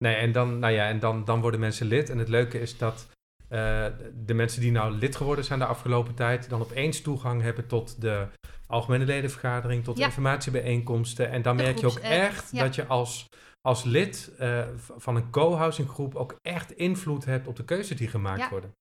[0.05, 2.11] Nee, en dan, nou ja, en dan, dan worden mensen lid.
[2.11, 3.09] En het leuke is dat
[3.49, 3.87] eh,
[4.25, 8.01] de mensen die nou lid geworden zijn de afgelopen tijd, dan opeens toegang hebben tot
[8.01, 8.27] de
[8.67, 10.05] algemene ledenvergadering, tot Ja.
[10.07, 11.31] informatiebijeenkomsten.
[11.31, 12.63] En dan De merk je ook echt ja.
[12.63, 13.29] dat je als,
[13.61, 14.67] als lid eh,
[14.97, 18.49] van een co-housing groep ook echt invloed hebt op de keuzes die gemaakt Ja.
[18.51, 18.73] worden.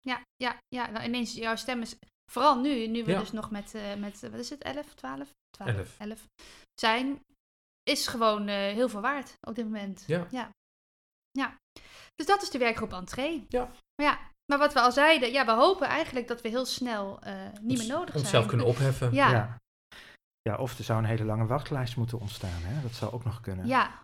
[0.00, 0.90] Ja, ja, ja.
[0.90, 1.96] Nou, ineens jouw stem is,
[2.32, 3.18] vooral nu, nu we Ja.
[3.18, 5.34] dus nog met, eh, met eh, wat is het, 11, 12?
[5.50, 5.98] 12, Elf.
[5.98, 6.26] 11
[6.80, 7.20] zijn,
[7.82, 10.04] is gewoon eh, heel veel waard op dit moment.
[10.06, 10.26] Ja.
[10.30, 10.50] ja.
[11.30, 11.56] Ja.
[12.14, 13.44] Dus dat is de werkgroep Entree.
[13.48, 13.64] Ja.
[13.94, 14.18] Maar ja,
[14.50, 17.78] maar wat we al zeiden, ja, we hopen eigenlijk dat we heel snel eh, niet
[17.78, 18.24] meer nodig zijn.
[18.24, 19.12] Onszelf kunnen opheffen.
[19.12, 19.32] Ja, ja.
[19.32, 19.58] Ja.
[20.42, 22.62] ja, of er zou een hele lange wachtlijst moeten ontstaan.
[22.62, 22.82] Hè?
[22.82, 23.66] Dat zou ook nog kunnen.
[23.66, 24.02] Ja.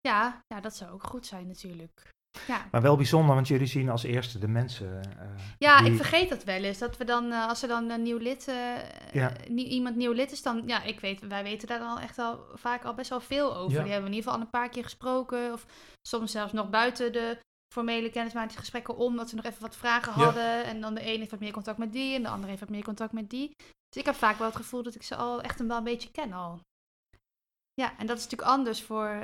[0.00, 2.08] Ja, dat zou ook goed zijn natuurlijk.
[2.46, 2.66] Ja.
[2.70, 5.00] Maar wel bijzonder, want jullie zien als eerste de mensen.
[5.18, 5.26] eh,
[5.58, 6.78] Ja, die- ik vergeet dat wel eens.
[6.78, 9.32] Dat we dan, eh, als er dan een nieuw lid, eh, Ja.
[9.48, 12.18] nie- iemand nieuw lid is, dan, ja, ik weet, wij weten daar dan al echt
[12.18, 13.76] al vaak al best wel veel over.
[13.76, 13.82] Ja.
[13.82, 15.52] Die hebben we in ieder geval al een paar keer gesproken.
[15.52, 15.66] Of
[16.08, 17.38] soms zelfs nog buiten de
[17.74, 20.64] formele kennismakingsgesprekken om, dat ze nog even wat vragen hadden.
[20.64, 22.70] En dan de ene heeft wat meer contact met die en de andere heeft wat
[22.70, 23.54] meer contact met die.
[23.88, 25.84] Dus ik heb vaak wel het gevoel dat ik ze al echt een, wel een
[25.84, 26.60] beetje ken al.
[27.74, 29.22] Ja, en dat is natuurlijk anders voor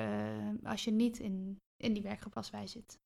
[0.65, 2.99] als je niet in, in die werkgroep als wij zit.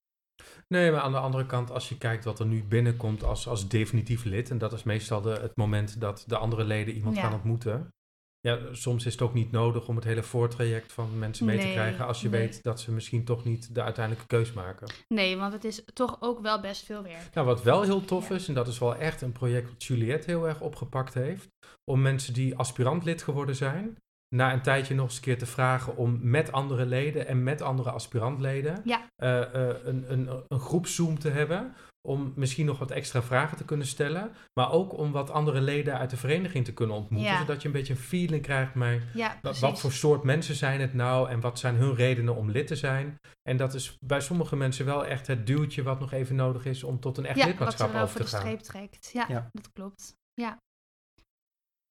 [0.67, 3.67] Nee, maar aan de andere kant, als je kijkt wat er nu binnenkomt als, als
[3.67, 7.21] definitief lid, en dat is meestal de, het moment dat de andere leden iemand Ja.
[7.21, 7.93] gaan ontmoeten,
[8.39, 11.67] ja, soms is het ook niet nodig om het hele voortraject van mensen mee te
[11.71, 12.39] krijgen als je nee.
[12.39, 14.87] weet dat ze misschien toch niet de uiteindelijke keus maken.
[15.07, 17.33] Nee, want het is toch ook wel best veel werk.
[17.33, 18.35] Nou, wat wel heel tof Ja.
[18.35, 21.47] is, en dat is wel echt een project wat Juliette heel erg opgepakt heeft,
[21.91, 23.97] om mensen die aspirant lid geworden zijn,
[24.33, 27.61] na een tijdje nog eens een keer te vragen om met andere leden en met
[27.61, 29.01] andere aspirantleden Ja.
[29.15, 31.73] eh, eh, een, een, een groep Zoom te hebben,
[32.07, 35.97] om misschien nog wat extra vragen te kunnen stellen, maar ook om wat andere leden
[35.97, 37.37] uit de vereniging te kunnen ontmoeten, Ja.
[37.39, 39.37] zodat je een beetje een feeling krijgt met Ja.
[39.41, 42.75] Wat voor soort mensen zijn het nou en wat zijn hun redenen om lid te
[42.75, 43.15] zijn?
[43.49, 46.83] En dat is bij sommige mensen wel echt het duwtje wat nog even nodig is
[46.83, 48.45] om tot een echt ja, wat lidmaatschap er wel over voor te de gaan.
[48.45, 49.09] streep trekt.
[49.13, 49.49] Ja, Ja.
[49.51, 50.15] dat klopt.
[50.33, 50.57] Ja.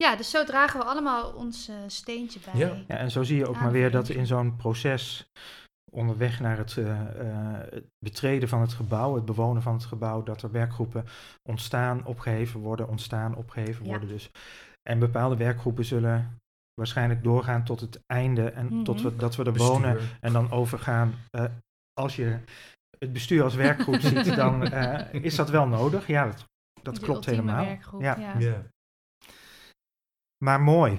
[0.03, 2.61] Ja, dus zo dragen we allemaal ons eh, steentje bij.
[2.61, 2.77] Ja.
[2.89, 5.27] Ja, en zo zie je ook aan maar weer dat in zo'n proces
[5.93, 10.23] onderweg naar het, eh, eh, het betreden van het gebouw, het bewonen van het gebouw,
[10.23, 11.05] dat er werkgroepen
[11.49, 13.91] ontstaan, opgeheven worden, ontstaan, opgeheven Ja.
[13.91, 14.09] worden.
[14.09, 14.31] Dus.
[14.83, 16.37] En bepaalde werkgroepen zullen
[16.75, 19.05] waarschijnlijk doorgaan tot het einde en tot Mhm.
[19.09, 19.71] we, dat we er Bestuur.
[19.73, 21.15] wonen en dan overgaan.
[21.31, 21.45] eh,
[22.01, 22.39] als je
[22.99, 26.07] het bestuur als werkgroep ziet, dan eh, is dat wel nodig.
[26.07, 26.45] Ja, dat,
[26.83, 27.65] dat klopt helemaal.
[27.65, 28.17] werkgroep, Ja.
[28.39, 28.63] ja.
[30.43, 30.49] Ja.
[30.51, 30.99] Maar mooi.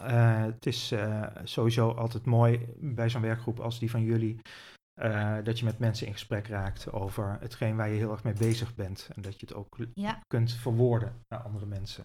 [0.00, 4.38] Eh, het is eh, sowieso altijd mooi bij zo'n werkgroep als die van jullie.
[5.00, 8.32] eh, dat je met mensen in gesprek raakt over hetgeen waar je heel erg mee
[8.32, 9.08] bezig bent.
[9.14, 10.20] En dat je het ook Ja.
[10.26, 12.04] kunt verwoorden naar andere mensen.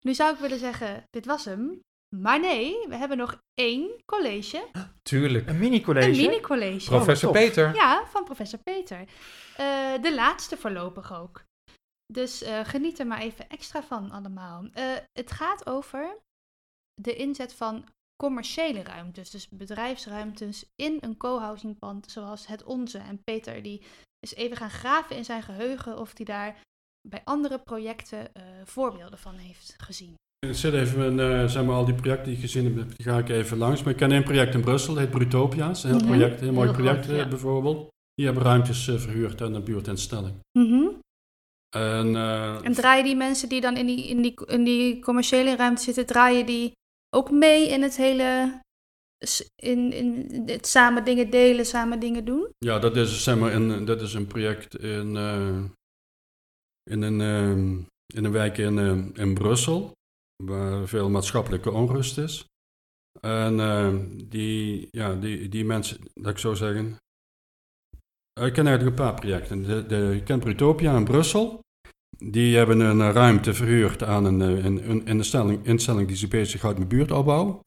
[0.00, 1.80] nu zou ik willen zeggen, dit was hem.
[2.16, 4.68] Maar nee, we hebben nog één college.
[5.02, 5.48] Tuurlijk.
[5.48, 6.08] Een mini-college.
[6.08, 6.86] Een mini-college.
[6.88, 7.42] Professor tof.
[7.42, 7.74] Peter.
[7.74, 8.98] Ja, van professor Peter.
[9.56, 11.44] Eh, de laatste voorlopig ook.
[12.12, 14.66] Dus eh, geniet er maar even extra van allemaal.
[14.72, 16.16] Eh, het gaat over
[16.94, 22.98] de inzet van commerciële ruimtes, dus bedrijfsruimtes in een co-housing pand zoals het onze.
[22.98, 23.82] En Peter die
[24.20, 26.60] is even gaan graven in zijn geheugen of hij daar
[27.08, 30.14] bij andere projecten eh, voorbeelden van heeft gezien.
[30.46, 33.18] Ik zit even, eh zeg maar, al die projecten die ik gezien heb, die ga
[33.18, 33.82] ik even langs.
[33.82, 35.66] Maar ik ken een project in Brussel, dat heet Brutopia.
[35.66, 37.22] Dat is een heel, project, een heel mooi project groot, ja.
[37.22, 37.88] eh, bijvoorbeeld.
[38.14, 40.34] Die hebben ruimtes verhuurd aan een buurtinstelling.
[41.76, 45.56] En, eh, En draaien die mensen die dan in die, in, die, in die commerciële
[45.56, 46.72] ruimte zitten, draaien die
[47.14, 48.60] ook mee in het hele,
[49.56, 52.48] in, in het samen dingen delen, samen dingen doen?
[52.58, 55.62] ja, dat is, zeg maar, een, dat is een project in, eh,
[56.90, 57.76] in, een, ehm,
[58.14, 59.92] in een wijk in, eh, in Brussel,
[60.44, 62.44] waar veel maatschappelijke onrust is.
[63.20, 63.94] En eh,
[64.28, 66.96] die, ja, die, die mensen, dat ik zo zeggen.
[68.40, 69.62] Ik ken eigenlijk een paar projecten.
[69.62, 69.86] De,
[70.24, 71.63] de, Brutopia in Brussel.
[72.18, 76.28] Die hebben een eh, ruimte verhuurd aan een, eh, een, een instelling, instelling die zich
[76.28, 77.60] bezighoudt met buurtopbouw.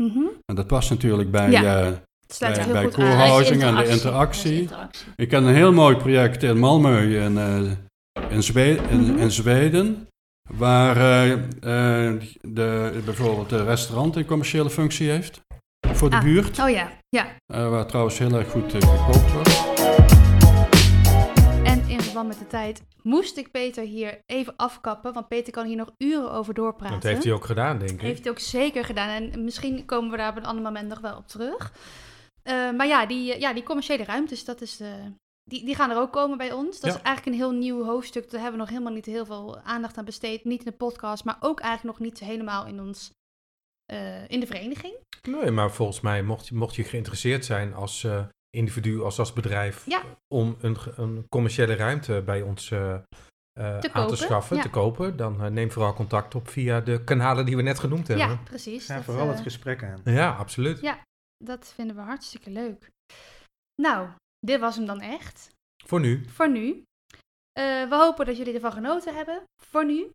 [0.46, 1.62] En dat past natuurlijk bij, Ja.
[1.82, 1.92] eh,
[2.40, 3.16] Bij- heel bij goed Cool aan.
[3.16, 3.32] House.
[3.34, 4.62] Ah, dat is housing en de interactie.
[4.62, 5.06] interactie.
[5.16, 7.62] Ik ken een heel mooi project in Malmö in, eh,
[8.30, 9.18] in, Zwe- in, Mhm.
[9.18, 10.08] in Zweden.
[10.58, 10.96] Waar
[12.42, 15.42] de, bijvoorbeeld een restaurant een commerciële functie heeft.
[15.94, 16.24] Voor de Ah.
[16.24, 16.60] buurt.
[16.60, 17.26] Oh ja, ja.
[17.54, 20.17] eh, waar trouwens heel erg goed gekookt wordt.
[22.18, 25.92] Verband met de tijd moest ik Peter hier even afkappen, want Peter kan hier nog
[25.98, 26.94] uren over doorpraten.
[27.00, 28.02] Dat heeft hij ook gedaan, denk ik.
[28.02, 29.10] Heeft hij ook zeker gedaan.
[29.10, 31.74] En misschien komen we daar op een ander moment nog wel op terug.
[32.44, 35.14] Eh, maar ja die, eh, ja, die commerciële ruimtes, dat is de,
[35.44, 36.80] die, die gaan er ook komen bij ons.
[36.80, 36.98] Dat Ja.
[36.98, 38.24] is eigenlijk een heel nieuw hoofdstuk.
[38.24, 40.44] Daar hebben we nog helemaal niet heel veel aandacht aan besteed.
[40.46, 43.12] Niet in de podcast, maar ook eigenlijk nog niet helemaal in ons...
[43.86, 44.94] eh, in de vereniging.
[45.30, 49.34] Nee, maar volgens mij mocht, je- mocht je geïnteresseerd zijn als eh, individu, als als
[49.34, 50.04] bedrijf, Ja.
[50.34, 53.00] om een, een commerciële ruimte bij ons eh, eh,
[53.74, 54.62] aan te kopen, schaffen, ja.
[54.62, 58.08] te kopen, dan eh, neem vooral contact op via de kanalen die we net genoemd
[58.08, 58.28] hebben.
[58.28, 58.86] Ja, precies.
[58.86, 60.02] Ga vooral eh, het gesprek aan.
[60.04, 60.80] Ja, absoluut.
[60.82, 61.00] Ja.
[61.44, 62.90] Dat vinden we hartstikke leuk.
[63.82, 64.08] Nou,
[64.40, 65.50] dit was hem dan echt.
[65.86, 66.26] Voor nu.
[66.30, 66.84] Voor nu.
[67.52, 69.44] Eh, we hopen dat jullie ervan genoten hebben.
[69.64, 70.12] Voor nu.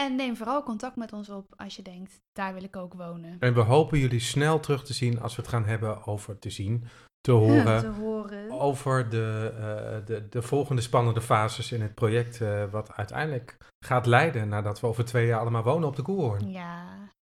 [0.00, 3.36] En neem vooral contact met ons op als je denkt, daar wil ik ook wonen.
[3.40, 6.50] En we hopen jullie snel terug te zien als we het gaan hebben over te
[6.50, 6.84] zien,
[7.26, 7.80] te horen.
[7.80, 8.50] te horen.
[8.50, 14.06] Over de, eh, de, de volgende spannende fases in het project, eh, wat uiteindelijk gaat
[14.06, 16.50] leiden nadat we over twee jaar allemaal wonen op de Koehoorn.
[16.50, 16.84] Ja.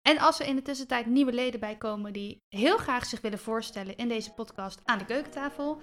[0.02, 3.38] En als er in de tussentijd nieuwe leden bij komen die heel graag zich willen
[3.38, 5.80] voorstellen in deze podcast aan de keukentafel,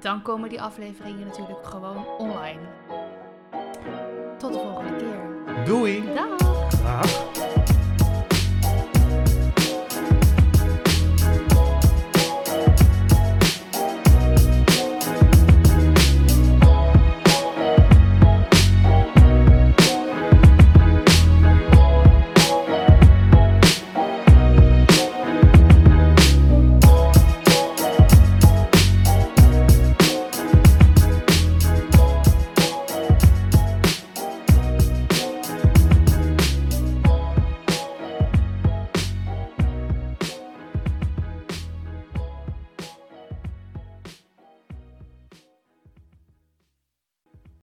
[0.00, 2.60] dan komen die afleveringen natuurlijk gewoon online.
[4.38, 5.64] Tot de volgende keer.
[5.64, 6.14] Doei!
[6.14, 6.36] Dag!
[6.82, 7.29] Dag.